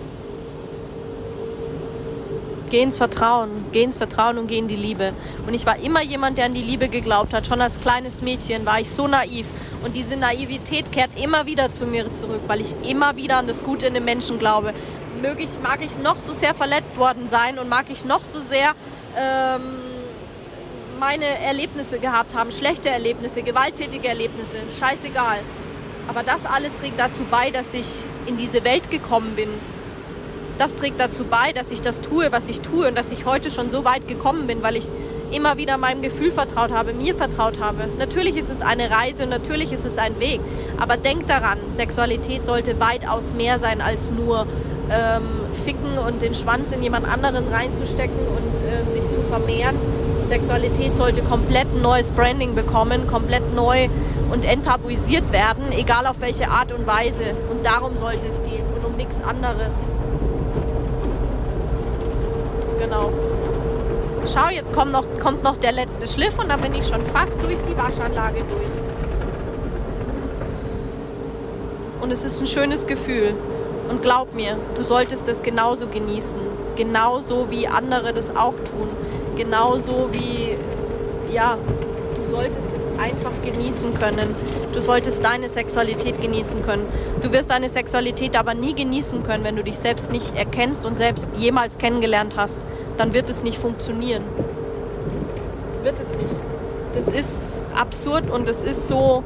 Geh 2.71 2.83
ins 2.83 2.97
Vertrauen, 2.97 3.67
geh 3.73 3.83
ins 3.83 3.99
Vertrauen 3.99 4.39
und 4.39 4.47
geh 4.47 4.57
in 4.57 4.67
die 4.67 4.77
Liebe. 4.77 5.13
Und 5.47 5.53
ich 5.53 5.67
war 5.67 5.79
immer 5.79 6.03
jemand, 6.03 6.39
der 6.39 6.47
an 6.47 6.55
die 6.55 6.63
Liebe 6.63 6.89
geglaubt 6.89 7.35
hat. 7.35 7.47
Schon 7.47 7.61
als 7.61 7.79
kleines 7.81 8.23
Mädchen 8.23 8.65
war 8.65 8.81
ich 8.81 8.91
so 8.91 9.07
naiv. 9.07 9.47
Und 9.85 9.95
diese 9.95 10.17
Naivität 10.17 10.91
kehrt 10.91 11.11
immer 11.21 11.45
wieder 11.45 11.71
zu 11.71 11.85
mir 11.85 12.11
zurück, 12.15 12.41
weil 12.47 12.61
ich 12.63 12.75
immer 12.89 13.17
wieder 13.17 13.37
an 13.37 13.47
das 13.47 13.63
Gute 13.63 13.87
in 13.87 13.95
den 13.95 14.05
Menschen 14.05 14.39
glaube. 14.39 14.73
Möge 15.23 15.45
ich, 15.45 15.51
mag 15.63 15.81
ich 15.81 15.97
noch 15.99 16.19
so 16.19 16.33
sehr 16.33 16.53
verletzt 16.53 16.99
worden 16.99 17.29
sein 17.29 17.61
und 17.61 17.69
mag 17.69 17.87
ich 17.91 18.05
noch 18.05 18.25
so 18.25 18.41
sehr 18.41 18.73
ähm, 19.17 19.61
meine 20.99 21.25
Erlebnisse 21.25 22.01
gehabt 22.01 22.35
haben, 22.35 22.51
schlechte 22.51 22.91
Erlebnisse, 22.91 23.43
gewalttätige 23.43 24.09
Erlebnisse, 24.09 24.57
scheißegal. 24.77 25.39
Aber 26.09 26.25
das 26.25 26.45
alles 26.45 26.75
trägt 26.75 26.99
dazu 26.99 27.23
bei, 27.31 27.53
dass 27.53 27.73
ich 27.73 27.87
in 28.27 28.37
diese 28.37 28.65
Welt 28.65 28.91
gekommen 28.91 29.37
bin. 29.37 29.49
Das 30.59 30.75
trägt 30.75 30.99
dazu 30.99 31.23
bei, 31.25 31.53
dass 31.53 31.71
ich 31.71 31.81
das 31.81 32.01
tue, 32.01 32.33
was 32.33 32.49
ich 32.49 32.61
tue 32.61 32.89
und 32.89 32.99
dass 32.99 33.13
ich 33.13 33.25
heute 33.25 33.53
schon 33.53 33.71
so 33.71 33.85
weit 33.85 34.09
gekommen 34.09 34.49
bin, 34.49 34.61
weil 34.65 34.75
ich 34.75 34.89
immer 35.31 35.57
wieder 35.57 35.79
meinem 35.79 36.03
Gefühl 36.03 36.33
vertraut 36.33 36.73
habe, 36.73 36.93
mir 36.95 37.15
vertraut 37.15 37.61
habe. 37.61 37.89
Natürlich 37.97 38.37
ist 38.37 38.51
es 38.51 38.61
eine 38.61 38.91
Reise 38.91 39.23
und 39.23 39.29
natürlich 39.29 39.73
ist 39.73 39.85
es 39.85 39.99
ein 39.99 40.19
Weg. 40.19 40.41
Aber 40.79 40.97
denk 40.97 41.29
daran, 41.29 41.59
Sexualität 41.69 42.45
sollte 42.45 42.81
weitaus 42.81 43.35
mehr 43.35 43.61
sein 43.61 43.81
als 43.81 44.11
nur 44.11 44.49
ähm, 44.93 45.41
ficken 45.65 45.99
und 45.99 46.23
den 46.23 46.35
Schwanz 46.35 46.73
in 46.73 46.83
jemand 46.83 47.09
anderen 47.09 47.49
reinzustecken 47.53 48.19
und 48.19 48.61
äh, 48.63 48.91
sich 48.93 49.11
zu 49.11 49.21
vermehren. 49.23 49.77
Sexualität 50.29 50.97
sollte 50.97 51.23
komplett 51.23 51.75
neues 51.81 52.11
Branding 52.11 52.55
bekommen, 52.55 53.07
komplett 53.07 53.55
neu 53.55 53.89
und 54.31 54.45
enttabuisiert 54.45 55.31
werden, 55.33 55.73
egal 55.73 56.07
auf 56.07 56.21
welche 56.21 56.49
Art 56.49 56.73
und 56.73 56.87
Weise. 56.87 57.35
Und 57.51 57.67
darum 57.67 57.97
sollte 57.97 58.29
es 58.29 58.43
gehen 58.43 58.65
und 58.75 58.85
um 58.85 58.97
nichts 58.97 59.21
anderes. 59.23 59.75
Genau. 62.81 63.13
Schau, 64.33 64.49
jetzt 64.51 64.73
kommt 64.73 64.93
noch, 64.93 65.05
kommt 65.21 65.43
noch 65.43 65.57
der 65.57 65.73
letzte 65.73 66.07
Schliff 66.07 66.39
und 66.39 66.49
dann 66.49 66.61
bin 66.61 66.75
ich 66.75 66.87
schon 66.87 67.05
fast 67.07 67.43
durch 67.43 67.61
die 67.63 67.77
Waschanlage 67.77 68.39
durch. 68.39 68.75
Und 72.01 72.11
es 72.11 72.25
ist 72.25 72.41
ein 72.41 72.47
schönes 72.47 72.87
Gefühl. 72.87 73.35
Und 73.89 74.03
glaub 74.03 74.35
mir, 74.35 74.57
du 74.75 74.85
solltest 74.85 75.29
es 75.29 75.43
genauso 75.43 75.87
genießen. 75.87 76.39
Genauso 76.77 77.49
wie 77.51 77.67
andere 77.67 78.13
das 78.13 78.35
auch 78.35 78.55
tun. 78.55 78.89
Genauso 79.37 80.09
wie, 80.13 80.57
ja, 81.33 81.59
du 82.15 82.25
solltest 82.25 82.73
es 82.73 82.87
einfach 82.99 83.33
genießen 83.43 83.95
können. 83.95 84.35
Du 84.73 84.81
solltest 84.81 85.25
deine 85.25 85.49
Sexualität 85.49 86.21
genießen 86.21 86.63
können. 86.63 86.87
Du 87.21 87.33
wirst 87.33 87.51
deine 87.51 87.69
Sexualität 87.69 88.37
aber 88.37 88.55
nie 88.55 88.75
genießen 88.75 89.23
können, 89.23 89.45
wenn 89.45 89.57
du 89.57 89.65
dich 89.65 89.79
selbst 89.79 90.11
nicht 90.11 90.37
erkennst 90.37 90.87
und 90.87 90.97
selbst 90.97 91.29
jemals 91.37 91.79
kennengelernt 91.79 92.35
hast. 92.37 92.61
Dann 92.97 93.13
wird 93.15 93.29
es 93.29 93.43
nicht 93.43 93.59
funktionieren. 93.59 94.25
Wird 95.83 96.01
es 96.01 96.17
nicht. 96.17 96.35
Das 96.95 97.09
ist 97.09 97.65
absurd 97.75 98.31
und 98.31 98.49
es 98.49 98.65
ist 98.65 98.87
so 98.87 99.25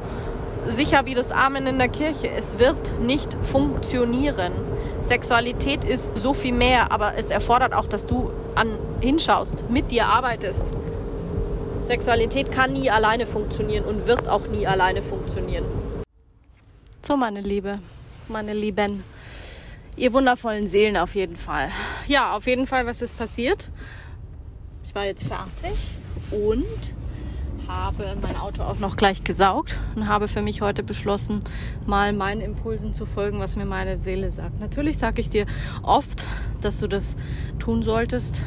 sicher 0.69 1.05
wie 1.05 1.13
das 1.13 1.31
Amen 1.31 1.67
in 1.67 1.77
der 1.77 1.89
Kirche. 1.89 2.29
Es 2.29 2.59
wird 2.59 2.99
nicht 2.99 3.35
funktionieren. 3.43 4.53
Sexualität 5.01 5.83
ist 5.83 6.17
so 6.17 6.33
viel 6.33 6.53
mehr, 6.53 6.91
aber 6.91 7.15
es 7.15 7.29
erfordert 7.29 7.73
auch, 7.73 7.87
dass 7.87 8.05
du 8.05 8.31
an, 8.55 8.77
hinschaust, 8.99 9.69
mit 9.69 9.91
dir 9.91 10.07
arbeitest. 10.07 10.73
Sexualität 11.83 12.51
kann 12.51 12.73
nie 12.73 12.89
alleine 12.89 13.25
funktionieren 13.25 13.85
und 13.85 14.07
wird 14.07 14.27
auch 14.27 14.47
nie 14.47 14.67
alleine 14.67 15.01
funktionieren. 15.01 15.65
So, 17.05 17.15
meine 17.15 17.41
Liebe, 17.41 17.79
meine 18.27 18.53
Lieben, 18.53 19.03
ihr 19.95 20.11
wundervollen 20.11 20.67
Seelen 20.67 20.97
auf 20.97 21.15
jeden 21.15 21.37
Fall. 21.37 21.69
Ja, 22.07 22.35
auf 22.35 22.45
jeden 22.47 22.67
Fall, 22.67 22.85
was 22.85 23.01
ist 23.01 23.17
passiert? 23.17 23.69
Ich 24.83 24.93
war 24.93 25.05
jetzt 25.05 25.25
fertig 25.25 25.77
und 26.31 26.95
habe 27.67 28.15
mein 28.21 28.37
Auto 28.37 28.63
auch 28.63 28.79
noch 28.79 28.95
gleich 28.95 29.23
gesaugt 29.23 29.75
und 29.95 30.07
habe 30.07 30.27
für 30.27 30.41
mich 30.41 30.61
heute 30.61 30.83
beschlossen, 30.83 31.41
mal 31.85 32.13
meinen 32.13 32.41
Impulsen 32.41 32.93
zu 32.93 33.05
folgen, 33.05 33.39
was 33.39 33.55
mir 33.55 33.65
meine 33.65 33.97
Seele 33.97 34.31
sagt. 34.31 34.59
Natürlich 34.59 34.97
sage 34.97 35.21
ich 35.21 35.29
dir 35.29 35.45
oft, 35.83 36.23
dass 36.61 36.79
du 36.79 36.87
das 36.87 37.17
tun 37.59 37.83
solltest, 37.83 38.41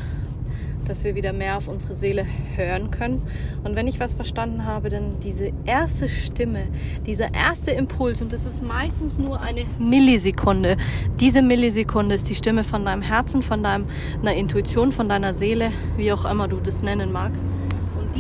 dass 0.87 1.05
wir 1.05 1.15
wieder 1.15 1.33
mehr 1.33 1.59
auf 1.59 1.69
unsere 1.69 1.93
Seele 1.93 2.27
hören 2.57 2.91
können. 2.91 3.23
Und 3.63 3.77
wenn 3.77 3.87
ich 3.87 4.01
was 4.01 4.15
verstanden 4.15 4.65
habe, 4.65 4.89
dann 4.89 5.21
diese 5.21 5.53
erste 5.65 6.09
Stimme, 6.09 6.67
dieser 7.07 7.33
erste 7.35 7.71
Impuls, 7.73 8.23
und 8.23 8.33
das 8.33 8.47
ist 8.47 8.63
meistens 8.63 9.19
nur 9.19 9.41
eine 9.41 9.67
Millisekunde. 9.79 10.79
Diese 11.21 11.43
Millisekunde 11.43 12.15
ist 12.15 12.29
die 12.29 12.35
Stimme 12.35 12.65
von 12.65 12.85
deinem 12.87 13.03
Herzen, 13.03 13.43
von 13.43 13.63
deiner 13.63 14.35
Intuition, 14.35 14.91
von 14.91 15.09
deiner 15.09 15.35
Seele, 15.35 15.71
wie 15.97 16.13
auch 16.13 16.25
immer 16.25 16.49
du 16.49 16.57
das 16.57 16.83
nennen 16.83 17.13
magst 17.13 17.47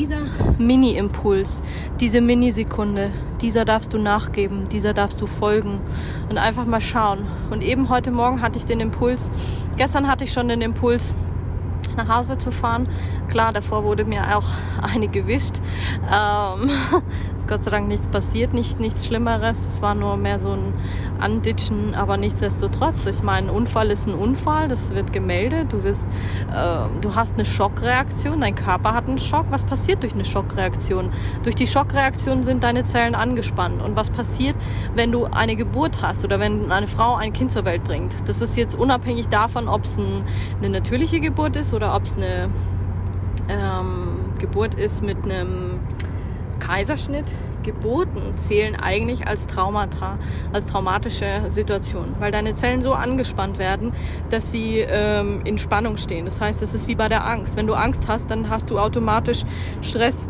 dieser 0.01 0.23
Mini-Impuls, 0.57 1.63
diese 2.01 2.23
Minisekunde, 2.23 3.11
dieser 3.43 3.67
darfst 3.67 3.93
du 3.93 3.99
nachgeben, 3.99 4.67
dieser 4.71 4.95
darfst 4.95 5.21
du 5.21 5.27
folgen 5.27 5.79
und 6.31 6.39
einfach 6.39 6.65
mal 6.65 6.81
schauen. 6.81 7.27
Und 7.51 7.63
eben 7.63 7.91
heute 7.91 8.11
Morgen 8.11 8.41
hatte 8.41 8.59
ich 8.59 8.65
den 8.65 8.81
Impuls, 8.81 9.31
gestern 9.77 10.09
hatte 10.09 10.25
ich 10.25 10.33
schon 10.33 10.49
den 10.49 10.63
Impuls, 10.63 11.13
nach 11.97 12.09
Hause 12.09 12.39
zu 12.39 12.51
fahren. 12.51 12.89
Klar, 13.29 13.53
davor 13.53 13.85
wurde 13.85 14.05
mir 14.05 14.37
auch 14.37 14.47
eine 14.83 15.09
gewischt. 15.09 15.61
Ähm, 16.11 16.71
ist 17.37 17.49
Gott 17.49 17.65
sei 17.65 17.71
Dank 17.71 17.89
nichts 17.89 18.09
passiert, 18.09 18.53
nicht, 18.53 18.81
nichts 18.81 19.07
Schlimmeres. 19.07 19.67
Es 19.67 19.83
war 19.83 19.95
nur 19.95 20.17
mehr 20.17 20.39
so 20.39 20.51
ein 20.51 20.75
Anditschen, 21.21 21.95
aber 21.95 22.17
nichtsdestotrotz. 22.17 23.07
Ich 23.07 23.23
meine, 23.23 23.49
ein 23.49 23.55
Unfall 23.55 23.91
ist 23.91 24.07
ein 24.07 24.15
Unfall, 24.15 24.69
das 24.69 24.95
wird 24.95 25.13
gemeldet. 25.13 25.73
Du, 25.73 25.85
wirst, 25.85 26.07
äh, 26.53 27.01
du 27.01 27.15
hast 27.15 27.35
eine 27.35 27.45
Schockreaktion, 27.45 28.41
dein 28.41 28.55
Körper 28.55 28.95
hat 28.95 29.07
einen 29.07 29.19
Schock. 29.19 29.47
Was 29.51 29.65
passiert 29.65 30.03
durch 30.03 30.15
eine 30.15 30.25
Schockreaktion? 30.25 31.11
Durch 31.43 31.55
die 31.55 31.67
Schockreaktion 31.67 32.43
sind 32.43 32.63
deine 32.63 32.85
Zellen 32.85 33.15
angespannt. 33.15 33.83
Und 33.83 33.97
was 33.97 34.11
passiert, 34.11 34.57
wenn 34.95 35.13
du 35.13 35.25
eine 35.27 35.57
Geburt 35.57 36.03
hast 36.03 36.25
oder 36.25 36.41
wenn 36.41 36.71
eine 36.71 36.87
Frau 36.87 37.15
ein 37.15 37.33
Kind 37.33 37.51
zur 37.53 37.65
Welt 37.65 37.85
bringt? 37.85 38.15
Das 38.29 38.41
ist 38.41 38.57
jetzt 38.57 38.75
unabhängig 38.75 39.29
davon, 39.29 39.69
ob 39.69 39.85
es 39.85 39.97
ein, 39.97 40.25
eine 40.59 40.71
natürliche 40.71 41.21
Geburt 41.21 41.57
ist 41.57 41.73
oder 41.73 41.80
ob 41.83 42.03
es 42.03 42.17
eine 42.17 42.51
ähm, 43.49 44.33
Geburt 44.39 44.75
ist 44.75 45.03
mit 45.03 45.23
einem 45.25 45.81
Kaiserschnitt. 46.59 47.27
Geburten 47.63 48.37
zählen 48.37 48.75
eigentlich 48.75 49.27
als 49.27 49.47
Traumata, 49.47 50.19
als 50.53 50.67
traumatische 50.67 51.43
Situation, 51.49 52.15
weil 52.19 52.33
deine 52.33 52.55
Zellen 52.55 52.81
so 52.81 52.95
angespannt 52.95 53.59
werden, 53.59 53.93
dass 54.31 54.51
sie 54.51 54.79
ähm, 54.79 55.43
in 55.45 55.59
Spannung 55.59 55.97
stehen. 55.99 56.25
Das 56.25 56.41
heißt, 56.41 56.63
es 56.63 56.73
ist 56.73 56.89
wie 56.89 56.95
bei 56.95 57.09
der 57.09 57.27
Angst. 57.27 57.57
Wenn 57.57 57.67
du 57.67 57.75
Angst 57.75 58.09
hast, 58.09 58.31
dann 58.31 58.49
hast 58.49 58.71
du 58.71 58.79
automatisch 58.79 59.43
Stress 59.83 60.29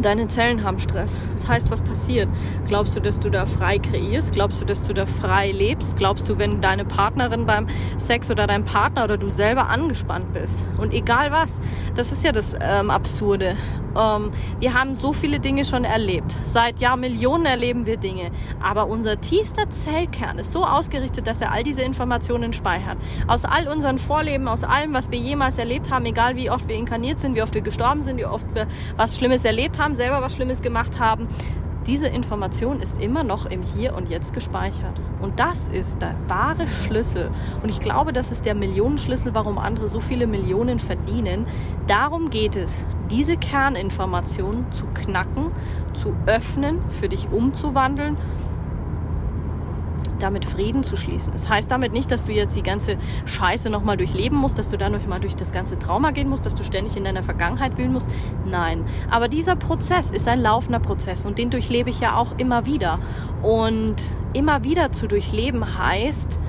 Deine 0.00 0.26
Zellen 0.28 0.64
haben 0.64 0.80
Stress. 0.80 1.14
Das 1.32 1.46
heißt, 1.46 1.70
was 1.70 1.80
passiert? 1.80 2.28
Glaubst 2.66 2.96
du, 2.96 3.00
dass 3.00 3.20
du 3.20 3.30
da 3.30 3.46
frei 3.46 3.78
kreierst? 3.78 4.32
Glaubst 4.32 4.60
du, 4.60 4.64
dass 4.64 4.82
du 4.82 4.92
da 4.92 5.06
frei 5.06 5.52
lebst? 5.52 5.96
Glaubst 5.96 6.28
du, 6.28 6.38
wenn 6.38 6.60
deine 6.60 6.84
Partnerin 6.84 7.46
beim 7.46 7.68
Sex 7.96 8.30
oder 8.30 8.46
dein 8.46 8.64
Partner 8.64 9.04
oder 9.04 9.16
du 9.16 9.28
selber 9.28 9.68
angespannt 9.68 10.32
bist? 10.32 10.64
Und 10.78 10.92
egal 10.92 11.30
was, 11.30 11.60
das 11.94 12.10
ist 12.10 12.24
ja 12.24 12.32
das 12.32 12.54
ähm, 12.60 12.90
Absurde. 12.90 13.56
Ähm, 13.96 14.30
wir 14.60 14.74
haben 14.74 14.96
so 14.96 15.12
viele 15.12 15.40
Dinge 15.40 15.64
schon 15.64 15.84
erlebt. 15.84 16.34
Seit 16.44 16.80
Jahrmillionen 16.80 17.46
erleben 17.46 17.86
wir 17.86 17.96
Dinge. 17.96 18.30
Aber 18.62 18.86
unser 18.86 19.20
tiefster 19.20 19.70
Zellkern 19.70 20.38
ist 20.38 20.52
so 20.52 20.64
ausgerichtet, 20.64 21.26
dass 21.26 21.40
er 21.40 21.52
all 21.52 21.62
diese 21.62 21.82
Informationen 21.82 22.52
speichert. 22.52 22.98
Aus 23.26 23.44
all 23.44 23.68
unseren 23.68 23.98
Vorleben, 23.98 24.48
aus 24.48 24.64
allem, 24.64 24.92
was 24.92 25.10
wir 25.10 25.18
jemals 25.18 25.58
erlebt 25.58 25.90
haben, 25.90 26.04
egal 26.06 26.36
wie 26.36 26.50
oft 26.50 26.68
wir 26.68 26.76
inkarniert 26.76 27.20
sind, 27.20 27.34
wie 27.36 27.42
oft 27.42 27.54
wir 27.54 27.62
gestorben 27.62 28.02
sind, 28.02 28.18
wie 28.18 28.26
oft 28.26 28.46
wir 28.54 28.66
was 28.96 29.16
Schlimmes 29.16 29.44
erlebt 29.44 29.78
haben, 29.78 29.94
selber 29.94 30.22
was 30.22 30.34
Schlimmes 30.34 30.62
gemacht 30.62 30.98
haben, 30.98 31.28
diese 31.86 32.06
Information 32.06 32.80
ist 32.80 33.00
immer 33.00 33.24
noch 33.24 33.46
im 33.46 33.62
Hier 33.62 33.94
und 33.94 34.08
Jetzt 34.08 34.32
gespeichert. 34.32 35.00
Und 35.20 35.38
das 35.38 35.68
ist 35.68 36.00
der 36.00 36.14
wahre 36.28 36.66
Schlüssel. 36.66 37.30
Und 37.62 37.68
ich 37.68 37.78
glaube, 37.78 38.12
das 38.12 38.32
ist 38.32 38.46
der 38.46 38.54
Millionenschlüssel, 38.54 39.34
warum 39.34 39.58
andere 39.58 39.88
so 39.88 40.00
viele 40.00 40.26
Millionen 40.26 40.78
verdienen. 40.78 41.46
Darum 41.86 42.30
geht 42.30 42.56
es, 42.56 42.86
diese 43.10 43.36
Kerninformation 43.36 44.66
zu 44.72 44.86
knacken, 44.94 45.50
zu 45.92 46.14
öffnen, 46.26 46.80
für 46.90 47.08
dich 47.08 47.28
umzuwandeln 47.30 48.16
damit 50.24 50.44
Frieden 50.44 50.82
zu 50.82 50.96
schließen. 50.96 51.32
Das 51.32 51.48
heißt 51.48 51.70
damit 51.70 51.92
nicht, 51.92 52.10
dass 52.10 52.24
du 52.24 52.32
jetzt 52.32 52.56
die 52.56 52.62
ganze 52.62 52.96
Scheiße 53.26 53.70
nochmal 53.70 53.96
durchleben 53.96 54.38
musst, 54.38 54.58
dass 54.58 54.68
du 54.68 54.78
dann 54.78 54.92
nochmal 54.92 55.20
durch 55.20 55.36
das 55.36 55.52
ganze 55.52 55.78
Trauma 55.78 56.10
gehen 56.10 56.28
musst, 56.28 56.46
dass 56.46 56.54
du 56.54 56.64
ständig 56.64 56.96
in 56.96 57.04
deiner 57.04 57.22
Vergangenheit 57.22 57.78
wühlen 57.78 57.92
musst. 57.92 58.10
Nein. 58.46 58.86
Aber 59.10 59.28
dieser 59.28 59.54
Prozess 59.54 60.10
ist 60.10 60.26
ein 60.26 60.40
laufender 60.40 60.80
Prozess 60.80 61.26
und 61.26 61.38
den 61.38 61.50
durchlebe 61.50 61.90
ich 61.90 62.00
ja 62.00 62.16
auch 62.16 62.38
immer 62.38 62.66
wieder. 62.66 62.98
Und 63.42 63.96
immer 64.32 64.64
wieder 64.64 64.90
zu 64.92 65.06
durchleben 65.06 65.78
heißt, 65.78 66.40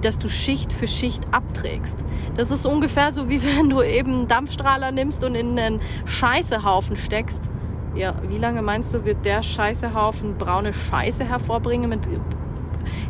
dass 0.00 0.18
du 0.18 0.28
Schicht 0.28 0.72
für 0.72 0.88
Schicht 0.88 1.22
abträgst. 1.30 1.96
Das 2.34 2.50
ist 2.50 2.66
ungefähr 2.66 3.12
so, 3.12 3.28
wie 3.28 3.42
wenn 3.58 3.70
du 3.70 3.82
eben 3.82 4.12
einen 4.12 4.28
Dampfstrahler 4.28 4.92
nimmst 4.92 5.24
und 5.24 5.34
in 5.34 5.58
einen 5.58 5.80
Scheißehaufen 6.04 6.96
steckst. 6.96 7.50
Ja, 7.94 8.14
wie 8.26 8.38
lange 8.38 8.62
meinst 8.62 8.94
du, 8.94 9.04
wird 9.04 9.24
der 9.26 9.42
Scheißehaufen 9.42 10.38
braune 10.38 10.72
Scheiße 10.72 11.24
hervorbringen 11.24 11.90
mit 11.90 12.00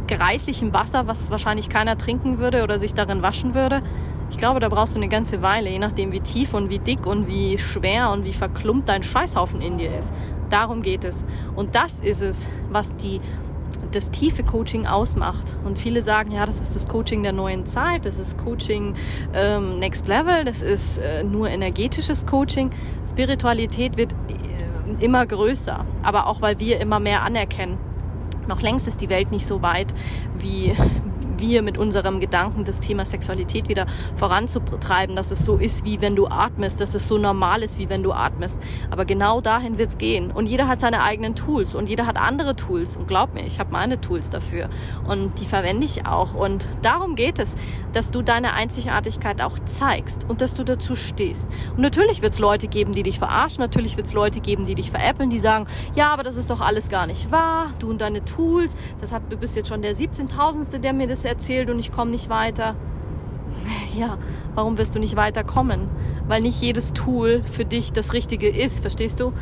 greislichem 0.07 0.73
Wasser, 0.73 1.07
was 1.07 1.31
wahrscheinlich 1.31 1.69
keiner 1.69 1.97
trinken 1.99 2.39
würde 2.39 2.63
oder 2.63 2.79
sich 2.79 2.95
darin 2.95 3.23
waschen 3.23 3.55
würde. 3.55 3.81
Ich 4.31 4.39
glaube, 4.39 4.61
da 4.61 4.69
brauchst 4.71 4.95
du 4.95 4.99
eine 4.99 5.09
ganze 5.09 5.43
Weile, 5.43 5.69
je 5.69 5.79
nachdem 5.79 6.11
wie 6.11 6.21
tief 6.21 6.55
und 6.55 6.71
wie 6.71 6.79
dick 6.79 7.07
und 7.07 7.29
wie 7.29 7.59
schwer 7.59 8.11
und 8.11 8.25
wie 8.25 8.33
verklumpt 8.33 8.89
dein 8.89 9.03
Scheißhaufen 9.03 9.61
in 9.61 9.77
dir 9.77 9.97
ist. 9.97 10.13
Darum 10.49 10.81
geht 10.83 11.05
es. 11.05 11.25
Und 11.55 11.75
das 11.75 12.01
ist 12.01 12.23
es, 12.23 12.49
was 12.71 12.97
die, 12.97 13.21
das 13.93 14.11
tiefe 14.11 14.43
Coaching 14.43 14.87
ausmacht. 14.87 15.55
Und 15.65 15.79
viele 15.79 16.03
sagen, 16.03 16.33
ja, 16.33 16.47
das 16.47 16.61
ist 16.61 16.75
das 16.75 16.89
Coaching 16.89 17.23
der 17.23 17.33
neuen 17.33 17.67
Zeit, 17.67 18.07
das 18.07 18.19
ist 18.19 18.39
Coaching 18.39 18.95
ähm, 19.35 19.79
Next 19.79 20.09
Level, 20.09 20.45
das 20.45 20.63
ist 20.63 20.97
äh, 20.99 21.25
nur 21.25 21.51
energetisches 21.51 22.25
Coaching. 22.25 22.71
Spiritualität 23.07 23.99
wird 23.99 24.13
äh, 24.13 25.05
immer 25.05 25.27
größer, 25.27 25.85
aber 26.03 26.27
auch 26.27 26.41
weil 26.41 26.59
wir 26.59 26.81
immer 26.81 27.01
mehr 27.01 27.23
anerkennen 27.23 27.79
noch 28.49 28.61
längst 28.61 28.87
ist 28.87 29.01
die 29.01 29.09
Welt 29.09 29.31
nicht 29.31 29.47
so 29.47 29.63
weit, 29.63 29.95
wie 30.39 30.77
wir 31.43 31.61
mit 31.61 31.77
unserem 31.77 32.21
Gedanken 32.21 32.65
das 32.65 32.81
Thema 32.81 33.05
Sexualität 33.05 33.69
wieder 33.69 33.87
voranzutreiben, 34.15 35.15
dass 35.15 35.31
es 35.31 35.45
so 35.45 35.57
ist, 35.57 35.85
wie 35.85 36.01
wenn 36.01 36.17
du 36.17 36.29
atmest, 36.29 36.81
dass 36.81 36.95
es 36.95 37.07
so 37.07 37.19
normal 37.19 37.63
ist, 37.63 37.79
wie 37.79 37.91
wenn 37.91 38.03
du 38.03 38.13
atmest. 38.13 38.59
Aber 38.91 39.05
genau 39.05 39.43
dahin 39.43 39.77
wird 39.77 39.91
es 39.91 39.99
gehen. 39.99 40.31
Und 40.31 40.47
jeder 40.47 40.69
hat 40.69 40.81
seine 40.81 41.03
eigenen 41.03 41.35
Tools 41.35 41.75
und 41.75 41.89
jeder 41.89 42.07
hat 42.07 42.17
andere 42.17 42.57
Tools. 42.57 42.97
Und 42.97 43.07
glaub 43.07 43.35
mir, 43.35 43.45
ich 43.45 43.59
habe 43.59 43.71
meine 43.73 44.01
Tools 44.01 44.31
dafür 44.31 44.71
und 45.07 45.39
die 45.41 45.47
verwende 45.47 45.85
ich 45.85 46.07
auch. 46.07 46.35
Und 46.35 46.67
darum 46.81 47.17
geht 47.17 47.39
es, 47.39 47.57
dass 47.93 48.11
du 48.11 48.23
deine 48.23 48.55
Einzigartigkeit 48.55 49.43
auch 49.43 49.59
zeigst 49.67 50.25
und 50.29 50.41
dass 50.41 50.55
du 50.55 50.65
dazu 50.65 50.95
stehst. 50.95 51.49
Und 51.73 51.81
natürlich 51.81 52.23
wird 52.23 52.33
es 52.33 52.39
Leute 52.39 52.69
geben, 52.69 52.93
die 52.93 53.03
dich 53.03 53.19
verarschen. 53.19 53.61
Natürlich 53.61 53.97
wird 53.97 54.07
es 54.07 54.13
Leute 54.13 54.41
geben, 54.41 54.65
die 54.65 54.75
dich 54.75 54.91
veräppeln, 54.91 55.29
die 55.29 55.41
sagen, 55.41 55.67
ja, 55.95 56.11
aber 56.11 56.23
das 56.23 56.37
ist 56.37 56.51
doch 56.51 56.61
alles 56.61 56.89
gar 56.89 57.07
nicht 57.07 57.31
wahr. 57.31 57.71
Du 57.81 57.91
und 57.91 58.01
deine 58.01 58.25
Tools, 58.25 58.77
das 59.01 59.13
hat, 59.13 59.23
du 59.31 59.37
bist 59.37 59.57
jetzt 59.57 59.69
schon 59.69 59.83
der 59.83 59.97
17.000. 59.97 60.79
der 60.79 60.93
mir 60.93 61.07
das 61.07 61.25
erzählt 61.33 61.71
und 61.71 61.79
ich 61.79 61.93
komme 61.93 62.11
nicht 62.11 62.29
weiter. 62.29 62.75
Ja, 63.95 64.17
warum 64.55 64.79
wirst 64.79 64.95
du 64.95 64.99
nicht 64.99 65.17
weiterkommen? 65.17 65.89
Weil 66.33 66.41
nicht 66.41 66.63
jedes 66.63 66.95
Tool 66.95 67.43
für 67.45 67.67
dich 67.67 67.93
das 67.93 68.15
Richtige 68.15 68.49
ist, 68.49 68.81
verstehst 68.81 69.21
du? 69.21 69.35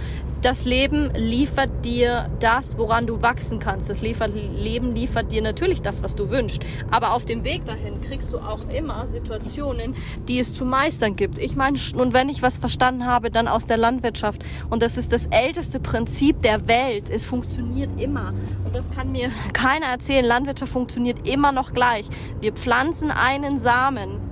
Das 0.43 0.65
Leben 0.65 1.13
liefert 1.15 1.85
dir 1.85 2.27
das, 2.41 2.79
woran 2.79 3.07
du 3.07 3.23
wachsen 3.23 3.61
kannst. 3.61 3.89
Das 3.89 4.01
liefert, 4.01 4.33
Leben 4.35 4.93
liefert 4.93 5.31
dir 5.31 5.41
natürlich 5.41 5.83
das, 5.83 6.03
was 6.03 6.17
du 6.17 6.31
wünschst. 6.31 6.65
Aber 6.91 7.13
auf 7.13 7.25
dem 7.25 7.45
Weg 7.45 7.65
dahin 7.65 8.01
kriegst 8.01 8.33
du 8.33 8.39
auch 8.39 8.69
immer 8.71 9.07
Situationen, 9.07 9.95
die 10.27 10.41
es 10.41 10.53
zu 10.53 10.65
meistern 10.65 11.15
gibt. 11.15 11.39
Ich 11.39 11.55
meine, 11.55 11.79
nun 11.95 12.13
wenn 12.13 12.29
ich 12.29 12.43
was 12.43 12.59
verstanden 12.59 13.07
habe, 13.07 13.31
dann 13.31 13.47
aus 13.47 13.67
der 13.67 13.77
Landwirtschaft. 13.77 14.43
Und 14.69 14.83
das 14.83 14.97
ist 14.97 15.13
das 15.13 15.27
älteste 15.27 15.79
Prinzip 15.79 16.43
der 16.43 16.67
Welt. 16.67 17.09
Es 17.09 17.25
funktioniert 17.25 18.01
immer. 18.01 18.33
Und 18.65 18.75
das 18.75 18.91
kann 18.91 19.13
mir 19.13 19.31
keiner 19.53 19.87
erzählen. 19.87 20.25
Landwirtschaft 20.25 20.73
funktioniert 20.73 21.25
immer 21.29 21.53
noch 21.53 21.73
gleich. 21.73 22.07
Wir 22.41 22.53
pflanzen 22.53 23.13
einen 23.13 23.61
Samen 23.61 24.30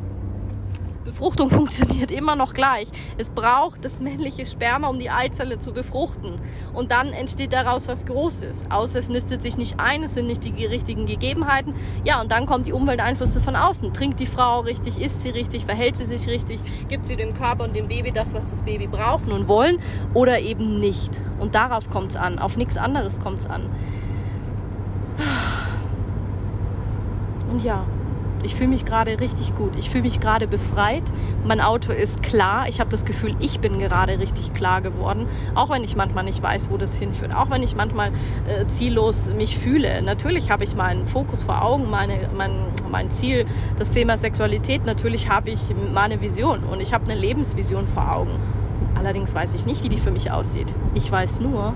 Befruchtung 1.09 1.51
funktioniert 1.59 2.11
immer 2.11 2.37
noch 2.37 2.55
gleich. 2.55 2.89
Es 3.17 3.31
braucht 3.31 3.85
das 3.85 4.01
männliche 4.01 4.47
Sperma, 4.47 4.89
um 4.89 4.99
die 4.99 5.11
Eizelle 5.11 5.59
zu 5.59 5.73
befruchten. 5.73 6.41
Und 6.75 6.91
dann 6.91 7.13
entsteht 7.13 7.53
daraus 7.53 7.89
was 7.89 8.05
Großes. 8.07 8.67
Außer 8.71 8.99
es 8.99 9.09
nistet 9.09 9.43
sich 9.43 9.57
nicht 9.57 9.81
ein, 9.81 10.03
es 10.03 10.15
sind 10.15 10.27
nicht 10.27 10.45
die 10.45 10.67
richtigen 10.67 11.07
Gegebenheiten. 11.07 11.75
Ja, 12.05 12.21
und 12.21 12.31
dann 12.31 12.47
kommen 12.47 12.65
die 12.65 12.73
Umwelteinflüsse 12.73 13.41
von 13.41 13.57
außen. 13.57 13.93
Trinkt 13.95 14.21
die 14.21 14.27
Frau 14.27 14.61
richtig, 14.61 15.01
isst 15.01 15.23
sie 15.23 15.31
richtig, 15.31 15.65
verhält 15.65 15.97
sie 15.97 16.05
sich 16.05 16.29
richtig, 16.29 16.61
gibt 16.89 17.07
sie 17.07 17.17
dem 17.17 17.35
Körper 17.35 17.65
und 17.65 17.75
dem 17.75 17.89
Baby 17.89 18.13
das, 18.13 18.35
was 18.35 18.51
das 18.51 18.63
Baby 18.63 18.87
braucht 18.87 19.27
und 19.29 19.49
wollen 19.49 19.79
oder 20.15 20.41
eben 20.41 20.79
nicht. 20.79 21.21
Und 21.39 21.55
darauf 21.55 21.89
kommt 21.91 22.11
es 22.11 22.17
an. 22.17 22.39
Auf 22.39 22.57
nichts 22.57 22.77
anderes 22.77 23.19
kommt 23.19 23.41
es 23.41 23.47
an. 23.47 23.71
Und 27.51 27.65
ja, 27.65 27.87
ich 28.43 28.55
fühle 28.55 28.71
mich 28.71 28.85
gerade 28.85 29.21
richtig 29.21 29.55
gut. 29.55 29.77
Ich 29.77 29.91
fühle 29.91 30.05
mich 30.05 30.21
gerade 30.21 30.47
befreit. 30.47 31.03
Mein 31.45 31.61
Auto 31.61 31.93
ist 31.93 32.23
klar. 32.23 32.69
Ich 32.69 32.81
habe 32.81 32.91
das 32.91 33.05
Gefühl, 33.05 33.35
ich 33.41 33.61
bin 33.61 33.79
gerade 33.79 34.19
richtig 34.19 34.53
klar 34.53 34.81
geworden. 34.81 35.27
Auch 35.55 35.71
wenn 35.71 35.85
ich 35.85 35.97
manchmal 35.97 36.25
nicht 36.25 36.43
weiß, 36.43 36.71
wo 36.71 36.77
das 36.77 36.95
hinführt. 36.95 37.35
Auch 37.35 37.51
wenn 37.51 37.63
ich 37.63 37.77
manchmal 37.77 38.13
äh, 38.47 38.67
ziellos 38.67 39.29
mich 39.29 39.59
fühle. 39.59 40.03
Natürlich 40.03 40.51
habe 40.51 40.65
ich 40.65 40.75
meinen 40.75 41.07
Fokus 41.07 41.43
vor 41.43 41.63
Augen, 41.63 41.91
meine, 41.91 42.29
mein, 42.37 42.67
mein 42.91 43.11
Ziel, 43.11 43.47
das 43.77 43.91
Thema 43.91 44.17
Sexualität. 44.17 44.85
Natürlich 44.87 45.29
habe 45.29 45.51
ich 45.51 45.75
meine 45.93 46.21
Vision 46.21 46.65
und 46.65 46.81
ich 46.81 46.93
habe 46.93 47.11
eine 47.11 47.21
Lebensvision 47.21 47.87
vor 47.87 48.15
Augen. 48.15 48.39
Allerdings 48.95 49.35
weiß 49.35 49.55
ich 49.55 49.67
nicht, 49.67 49.83
wie 49.85 49.89
die 49.89 49.99
für 49.99 50.11
mich 50.11 50.31
aussieht. 50.31 50.75
Ich 50.95 51.11
weiß 51.11 51.41
nur, 51.41 51.75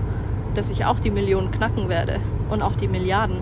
dass 0.53 0.69
ich 0.69 0.85
auch 0.85 0.99
die 0.99 1.11
Millionen 1.11 1.51
knacken 1.51 1.89
werde 1.89 2.19
und 2.49 2.61
auch 2.61 2.75
die 2.75 2.87
Milliarden. 2.87 3.39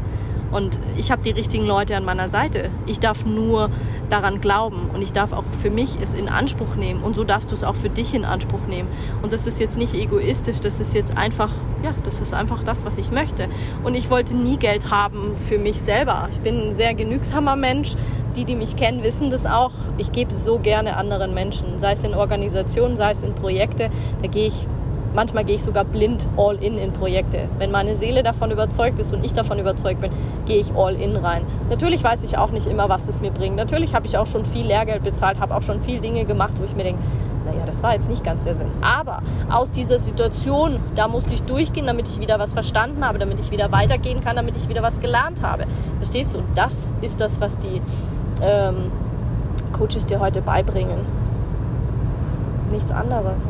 Und 0.52 0.80
ich 0.98 1.12
habe 1.12 1.24
die 1.24 1.32
richtigen 1.32 1.66
Leute 1.66 1.96
an 1.96 2.06
meiner 2.06 2.30
Seite. 2.30 2.70
Ich 2.86 3.00
darf 3.00 3.26
nur 3.26 3.70
daran 4.10 4.42
glauben 4.42 4.90
und 4.94 5.02
ich 5.02 5.14
darf 5.14 5.32
auch 5.32 5.46
für 5.62 5.70
mich 5.70 5.98
es 6.02 6.14
in 6.14 6.28
Anspruch 6.28 6.76
nehmen. 6.76 7.02
Und 7.02 7.16
so 7.16 7.24
darfst 7.24 7.52
du 7.52 7.56
es 7.56 7.64
auch 7.64 7.76
für 7.76 7.90
dich 7.90 8.14
in 8.14 8.26
Anspruch 8.26 8.68
nehmen. 8.68 8.90
Und 9.22 9.34
das 9.34 9.48
ist 9.48 9.60
jetzt 9.60 9.78
nicht 9.78 9.94
egoistisch, 9.94 10.60
das 10.60 10.80
ist 10.80 10.94
jetzt 10.94 11.18
einfach, 11.18 11.52
ja, 11.84 11.94
das 12.04 12.22
ist 12.22 12.34
einfach 12.34 12.64
das, 12.64 12.86
was 12.86 12.98
ich 12.98 13.12
möchte. 13.12 13.48
Und 13.84 13.96
ich 13.96 14.10
wollte 14.10 14.36
nie 14.36 14.58
Geld 14.58 14.92
haben 14.92 15.38
für 15.38 15.58
mich 15.58 15.82
selber. 15.82 16.28
Ich 16.32 16.40
bin 16.42 16.68
ein 16.68 16.72
sehr 16.72 16.94
genügsamer 16.94 17.56
Mensch. 17.56 17.96
Die, 18.36 18.46
die 18.46 18.56
mich 18.56 18.78
kennen, 18.78 19.04
wissen 19.04 19.30
das 19.30 19.46
auch. 19.46 19.74
Ich 19.98 20.14
gebe 20.14 20.32
so 20.32 20.58
gerne 20.58 20.96
anderen 20.96 21.34
Menschen, 21.34 21.80
sei 21.80 21.92
es 21.92 22.04
in 22.06 22.14
Organisationen, 22.14 22.96
sei 22.96 23.12
es 23.12 23.24
in 23.24 23.36
Projekte. 23.36 23.90
Da 24.22 24.28
gehe 24.30 24.48
ich 24.48 24.66
manchmal 25.14 25.44
gehe 25.44 25.56
ich 25.56 25.64
sogar 25.64 25.84
blind 25.84 26.28
all 26.38 26.56
in 26.56 26.78
in 26.78 26.94
Projekte. 26.94 27.50
Wenn 27.58 27.72
meine 27.72 27.96
Seele 27.96 28.24
davon 28.24 28.52
überzeugt 28.52 29.00
ist 29.00 29.14
und 29.14 29.26
ich 29.26 29.34
davon 29.34 29.60
überzeugt 29.60 30.02
bin, 30.02 30.12
gehe 30.46 30.60
ich 30.60 30.74
all 30.76 30.96
in 30.96 31.16
rein. 31.16 31.46
Natürlich 31.70 32.04
weiß 32.04 32.24
ich 32.24 32.38
auch 32.38 32.52
nicht 32.52 32.68
immer, 32.68 32.90
was 32.90 33.08
es 33.08 33.22
mir 33.22 33.32
bringt. 33.32 33.56
Natürlich 33.56 33.94
habe 33.94 34.08
ich 34.08 34.18
auch 34.18 34.28
schon 34.28 34.46
viel 34.46 34.66
Lehrgeld 34.66 35.04
bezahlt, 35.04 35.40
habe 35.40 35.56
auch 35.56 35.62
schon 35.62 35.82
viel 35.82 36.00
Dinge 36.00 36.26
gemacht, 36.26 36.54
wo 36.60 36.64
ich 36.64 36.76
mir 36.76 36.84
denke, 36.84 37.02
naja, 37.46 37.64
das 37.66 37.82
war 37.82 37.94
jetzt 37.94 38.10
nicht 38.10 38.24
ganz 38.24 38.44
der 38.44 38.56
Sinn. 38.56 38.70
Aber 38.82 39.22
aus 39.50 39.72
dieser 39.72 40.00
Situation, 40.00 40.80
da 40.96 41.08
musste 41.08 41.34
ich 41.34 41.44
durchgehen, 41.44 41.88
damit 41.88 42.08
ich 42.08 42.20
wieder 42.20 42.40
was 42.40 42.54
verstanden 42.54 43.06
habe, 43.06 43.20
damit 43.20 43.40
ich 43.40 43.52
wieder 43.52 43.72
weitergehen 43.72 44.22
kann, 44.22 44.36
damit 44.36 44.56
ich 44.56 44.70
wieder 44.70 44.84
was 44.84 45.00
gelernt 45.00 45.42
habe. 45.42 45.66
Verstehst 45.98 46.34
du? 46.34 46.40
Und 46.40 46.46
das 46.56 46.92
ist 47.02 47.20
das, 47.20 47.42
was 47.42 47.58
die 47.58 47.82
ähm, 48.42 48.92
Coaches 49.74 50.06
dir 50.06 50.20
heute 50.20 50.42
beibringen. 50.42 51.00
Nichts 52.72 52.92
anderes. 52.92 53.50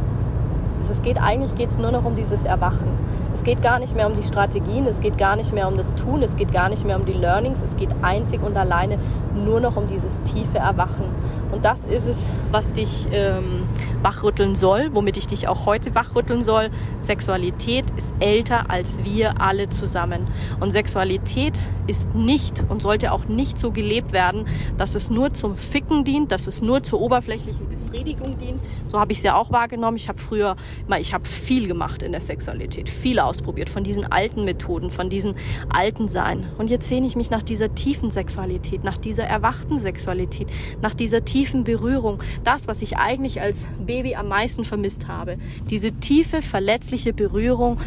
Es 0.89 1.01
geht 1.01 1.21
eigentlich 1.21 1.55
geht's 1.55 1.77
nur 1.77 1.91
noch 1.91 2.05
um 2.05 2.15
dieses 2.15 2.43
Erwachen. 2.43 2.87
Es 3.33 3.43
geht 3.43 3.61
gar 3.61 3.79
nicht 3.79 3.95
mehr 3.95 4.07
um 4.07 4.15
die 4.15 4.23
Strategien, 4.23 4.85
es 4.87 4.99
geht 4.99 5.17
gar 5.17 5.35
nicht 5.35 5.53
mehr 5.53 5.67
um 5.67 5.77
das 5.77 5.95
Tun, 5.95 6.21
es 6.21 6.35
geht 6.35 6.51
gar 6.51 6.69
nicht 6.69 6.85
mehr 6.85 6.97
um 6.97 7.05
die 7.05 7.13
Learnings, 7.13 7.61
es 7.61 7.77
geht 7.77 7.89
einzig 8.01 8.41
und 8.43 8.57
alleine 8.57 8.97
nur 9.33 9.59
noch 9.59 9.77
um 9.77 9.87
dieses 9.87 10.21
tiefe 10.23 10.57
Erwachen. 10.57 11.05
Und 11.51 11.65
das 11.65 11.85
ist 11.85 12.07
es, 12.07 12.29
was 12.51 12.73
dich 12.73 13.07
ähm, 13.11 13.63
wachrütteln 14.01 14.55
soll, 14.55 14.89
womit 14.93 15.17
ich 15.17 15.27
dich 15.27 15.47
auch 15.47 15.65
heute 15.65 15.95
wachrütteln 15.95 16.43
soll. 16.43 16.69
Sexualität 16.99 17.85
ist 17.97 18.13
älter 18.19 18.69
als 18.69 19.03
wir 19.03 19.41
alle 19.41 19.69
zusammen. 19.69 20.27
Und 20.59 20.71
Sexualität 20.71 21.59
ist 21.87 22.13
nicht 22.15 22.63
und 22.69 22.81
sollte 22.81 23.11
auch 23.11 23.25
nicht 23.25 23.59
so 23.59 23.71
gelebt 23.71 24.13
werden, 24.13 24.45
dass 24.77 24.95
es 24.95 25.09
nur 25.09 25.33
zum 25.33 25.55
Ficken 25.55 26.03
dient, 26.03 26.31
dass 26.31 26.47
es 26.47 26.61
nur 26.61 26.83
zur 26.83 27.01
oberflächlichen 27.01 27.67
Befriedigung 27.67 28.37
dient. 28.37 28.61
So 28.87 28.99
habe 28.99 29.11
ich 29.11 29.17
es 29.17 29.23
ja 29.23 29.35
auch 29.35 29.51
wahrgenommen. 29.51 29.97
Ich 29.97 30.07
habe 30.07 30.19
früher, 30.19 30.55
ich 30.99 31.13
habe 31.13 31.27
viel 31.27 31.67
gemacht 31.67 32.03
in 32.03 32.11
der 32.11 32.21
Sexualität, 32.21 32.89
viel 32.89 33.19
ausprobiert 33.19 33.69
von 33.69 33.83
diesen 33.83 34.11
alten 34.11 34.45
Methoden, 34.45 34.91
von 34.91 35.09
diesen 35.09 35.35
alten 35.69 36.07
Sein. 36.07 36.45
Und 36.57 36.69
jetzt 36.69 36.87
sehne 36.87 37.07
ich 37.07 37.15
mich 37.15 37.29
nach 37.29 37.43
dieser 37.43 37.75
tiefen 37.75 38.11
Sexualität, 38.11 38.83
nach 38.83 38.97
dieser 38.97 39.23
erwachten 39.23 39.77
Sexualität, 39.79 40.47
nach 40.81 40.93
dieser 40.93 41.25
tiefen 41.25 41.63
Berührung. 41.63 42.21
Das, 42.43 42.67
was 42.67 42.81
ich 42.81 42.97
eigentlich 42.97 43.41
als 43.41 43.67
Baby 43.91 44.15
am 44.15 44.29
meisten 44.29 44.63
vermisst 44.63 45.09
habe. 45.09 45.37
Diese 45.69 45.91
tiefe, 45.91 46.41
verletzliche 46.41 47.11
Berührung. 47.11 47.77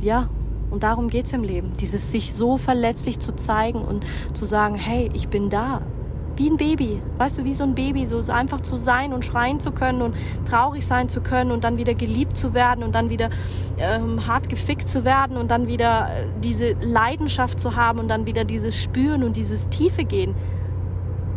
Ja, 0.00 0.28
und 0.70 0.84
darum 0.84 1.08
geht 1.08 1.26
es 1.26 1.32
im 1.32 1.42
Leben. 1.42 1.72
Dieses 1.80 2.12
sich 2.12 2.32
so 2.32 2.56
verletzlich 2.56 3.18
zu 3.18 3.32
zeigen 3.32 3.82
und 3.82 4.06
zu 4.32 4.44
sagen, 4.44 4.76
hey, 4.76 5.10
ich 5.12 5.26
bin 5.26 5.50
da 5.50 5.82
wie 6.36 6.48
ein 6.48 6.56
Baby, 6.56 7.02
weißt 7.18 7.38
du, 7.38 7.44
wie 7.44 7.52
so 7.52 7.64
ein 7.64 7.74
Baby, 7.74 8.06
so 8.06 8.20
einfach 8.32 8.60
zu 8.60 8.76
sein 8.76 9.12
und 9.12 9.24
schreien 9.24 9.60
zu 9.60 9.72
können 9.72 10.00
und 10.00 10.14
traurig 10.48 10.86
sein 10.86 11.08
zu 11.08 11.20
können 11.20 11.50
und 11.50 11.64
dann 11.64 11.76
wieder 11.76 11.92
geliebt 11.92 12.36
zu 12.36 12.54
werden 12.54 12.82
und 12.82 12.94
dann 12.94 13.10
wieder 13.10 13.28
ähm, 13.76 14.26
hart 14.26 14.48
gefickt 14.48 14.88
zu 14.88 15.04
werden 15.04 15.36
und 15.36 15.50
dann 15.50 15.66
wieder 15.66 16.08
äh, 16.08 16.26
diese 16.42 16.76
Leidenschaft 16.80 17.60
zu 17.60 17.76
haben 17.76 17.98
und 17.98 18.08
dann 18.08 18.24
wieder 18.24 18.44
dieses 18.44 18.80
Spüren 18.80 19.22
und 19.22 19.36
dieses 19.36 19.68
Tiefe 19.68 20.04
gehen. 20.04 20.34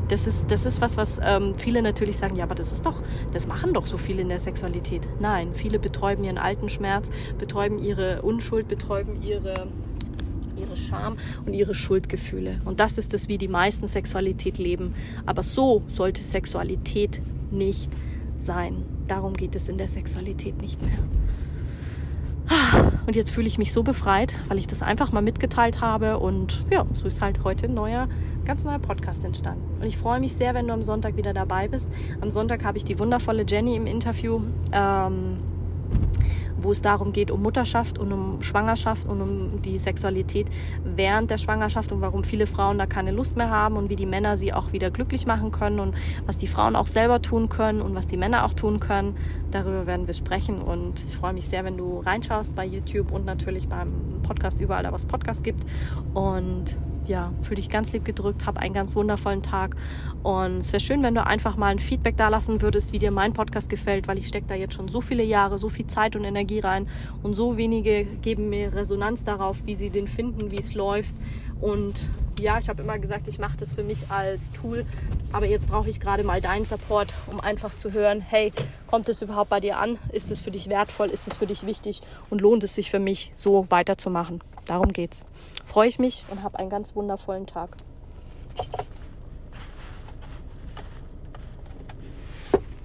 Das 0.10 0.28
ist, 0.28 0.52
das 0.52 0.66
ist 0.66 0.82
was, 0.82 0.98
was 0.98 1.20
ähm, 1.24 1.54
viele 1.56 1.82
natürlich 1.82 2.18
sagen, 2.18 2.36
ja, 2.36 2.44
aber 2.44 2.56
das 2.56 2.72
ist 2.72 2.86
doch, 2.86 3.02
das 3.32 3.48
machen 3.48 3.74
doch 3.74 3.86
so 3.86 3.98
viele 3.98 4.22
in 4.22 4.30
der 4.30 4.40
Sexualität. 4.40 5.02
Nein, 5.20 5.54
viele 5.54 5.80
betäuben 5.80 6.24
ihren 6.24 6.38
alten 6.38 6.70
Schmerz, 6.70 7.10
betäuben 7.38 7.80
ihre 7.80 8.22
Unschuld, 8.22 8.68
betäuben 8.68 9.22
ihre 9.22 9.68
ihre 10.56 10.78
Scham 10.78 11.18
und 11.46 11.54
ihre 11.54 11.74
Schuldgefühle. 11.74 12.62
Und 12.64 12.80
das 12.80 12.98
ist 12.98 13.14
es, 13.14 13.28
wie 13.28 13.38
die 13.38 13.48
meisten 13.48 13.88
Sexualität 13.88 14.60
leben. 14.60 14.94
Aber 15.26 15.42
so 15.44 15.82
sollte 15.88 16.24
Sexualität 16.24 17.22
nicht 17.52 17.90
sein. 18.38 18.84
Darum 19.08 19.34
geht 19.34 19.56
es 19.56 19.70
in 19.70 19.78
der 19.78 19.90
Sexualität 19.90 20.62
nicht 20.62 20.82
mehr. 20.82 21.00
Und 23.06 23.16
jetzt 23.16 23.32
fühle 23.32 23.48
ich 23.48 23.58
mich 23.58 23.74
so 23.74 23.84
befreit, 23.84 24.34
weil 24.48 24.58
ich 24.58 24.68
das 24.68 24.82
einfach 24.82 25.12
mal 25.12 25.22
mitgeteilt 25.22 25.82
habe. 25.82 26.20
Und 26.20 26.66
ja, 26.70 26.86
so 26.94 27.08
ist 27.08 27.22
halt 27.22 27.44
heute 27.44 27.66
ein 27.66 27.74
neuer, 27.74 28.08
ganz 28.46 28.64
neuer 28.64 28.80
Podcast 28.80 29.24
entstanden. 29.24 29.64
Und 29.80 29.88
ich 29.88 29.98
freue 29.98 30.20
mich 30.20 30.36
sehr, 30.36 30.54
wenn 30.54 30.68
du 30.68 30.74
am 30.74 30.84
Sonntag 30.84 31.18
wieder 31.18 31.34
dabei 31.34 31.68
bist. 31.68 31.90
Am 32.22 32.32
Sonntag 32.32 32.64
habe 32.64 32.78
ich 32.78 32.86
die 32.86 33.00
wundervolle 33.00 33.46
Jenny 33.48 33.76
im 33.76 33.88
Interview. 33.88 34.42
Ähm, 34.72 35.38
wo 36.64 36.72
es 36.72 36.82
darum 36.82 37.14
geht, 37.14 37.32
um 37.32 37.42
Mutterschaft 37.42 37.98
und 37.98 38.12
um 38.12 38.42
Schwangerschaft 38.42 39.08
und 39.08 39.22
um 39.22 39.62
die 39.62 39.78
Sexualität 39.78 40.48
während 40.84 41.30
der 41.30 41.38
Schwangerschaft 41.38 41.92
und 41.92 42.02
warum 42.02 42.24
viele 42.24 42.48
Frauen 42.48 42.78
da 42.78 42.86
keine 42.86 43.12
Lust 43.12 43.38
mehr 43.38 43.50
haben 43.50 43.78
und 43.78 43.90
wie 43.90 43.96
die 43.96 44.06
Männer 44.06 44.38
sie 44.38 44.54
auch 44.54 44.74
wieder 44.74 44.92
glücklich 44.92 45.26
machen 45.26 45.52
können 45.52 45.80
und 45.80 45.96
was 46.26 46.38
die 46.38 46.48
Frauen 46.48 46.76
auch 46.76 46.88
selber 46.88 47.22
tun 47.22 47.50
können 47.50 47.82
und 47.82 47.96
was 47.96 48.08
die 48.08 48.18
Männer 48.18 48.46
auch 48.46 48.54
tun 48.54 48.80
können. 48.80 49.16
Darüber 49.52 49.86
werden 49.86 50.08
wir 50.08 50.14
sprechen 50.14 50.62
und 50.62 51.00
ich 51.00 51.16
freue 51.16 51.34
mich 51.34 51.48
sehr, 51.48 51.64
wenn 51.64 51.78
du 51.78 52.00
reinschaust 52.00 52.56
bei 52.56 52.66
YouTube 52.66 53.12
und 53.12 53.26
natürlich 53.26 53.68
beim 53.68 53.92
Podcast 54.24 54.60
überall, 54.60 54.84
da 54.84 54.92
was 54.92 55.06
Podcast 55.06 55.44
gibt. 55.44 55.64
Und 56.14 56.78
ja, 57.08 57.32
fühle 57.42 57.56
dich 57.56 57.70
ganz 57.70 57.92
lieb 57.94 58.06
gedrückt, 58.06 58.46
hab 58.46 58.58
einen 58.58 58.74
ganz 58.74 58.96
wundervollen 58.96 59.42
Tag. 59.42 59.76
Und 60.24 60.60
es 60.60 60.72
wäre 60.72 60.80
schön, 60.80 61.04
wenn 61.04 61.16
du 61.16 61.26
einfach 61.26 61.58
mal 61.58 61.68
ein 61.68 61.80
Feedback 61.80 62.18
da 62.18 62.30
lassen 62.30 62.62
würdest, 62.62 62.94
wie 62.94 63.00
dir 63.00 63.12
mein 63.12 63.34
Podcast 63.34 63.70
gefällt, 63.70 64.08
weil 64.08 64.18
ich 64.18 64.28
stecke 64.28 64.48
da 64.48 64.56
jetzt 64.56 64.74
schon 64.74 64.88
so 64.88 65.02
viele 65.02 65.24
Jahre, 65.24 65.58
so 65.58 65.70
viel 65.70 65.88
Zeit 65.88 66.16
und 66.16 66.24
Energie 66.24 66.60
rein 66.60 66.88
und 67.22 67.34
so 67.34 67.58
wenige 67.58 68.06
geben 68.22 68.50
mir 68.50 68.74
Resonanz 68.74 69.24
darauf, 69.24 69.66
wie 69.66 69.76
sie 69.76 69.90
den 69.90 70.08
finden, 70.08 70.52
wie 70.52 70.60
es 70.60 70.74
läuft. 70.74 71.16
Und 71.60 72.02
ja, 72.40 72.58
ich 72.60 72.70
habe 72.70 72.82
immer 72.82 73.00
gesagt, 73.00 73.28
ich 73.28 73.40
mache 73.40 73.58
das 73.58 73.72
für 73.72 73.84
mich 73.84 74.10
als 74.10 74.52
Tool, 74.52 74.86
aber 75.32 75.46
jetzt 75.46 75.68
brauche 75.68 75.90
ich 75.90 76.00
gerade 76.00 76.24
mal 76.24 76.42
deinen 76.42 76.66
Support, 76.66 77.14
um 77.28 77.40
einfach 77.40 77.76
zu 77.76 77.92
hören, 77.92 78.22
hey, 78.22 78.52
kommt 78.88 79.10
es 79.10 79.22
überhaupt 79.22 79.50
bei 79.50 79.60
dir 79.60 79.78
an? 79.78 79.98
Ist 80.12 80.32
es 80.32 80.42
für 80.42 80.52
dich 80.52 80.70
wertvoll? 80.70 81.08
Ist 81.08 81.28
es 81.28 81.36
für 81.36 81.48
dich 81.48 81.66
wichtig? 81.66 82.02
Und 82.30 82.42
lohnt 82.42 82.64
es 82.64 82.76
sich 82.76 82.92
für 82.92 83.00
mich, 83.00 83.32
so 83.36 83.66
weiterzumachen? 83.70 84.42
Darum 84.66 84.94
geht's. 84.94 85.26
Freue 85.66 85.90
ich 85.90 86.00
mich 86.00 86.24
und 86.30 86.44
habe 86.44 86.60
einen 86.60 86.70
ganz 86.70 86.96
wundervollen 86.96 87.48
Tag. 87.48 87.78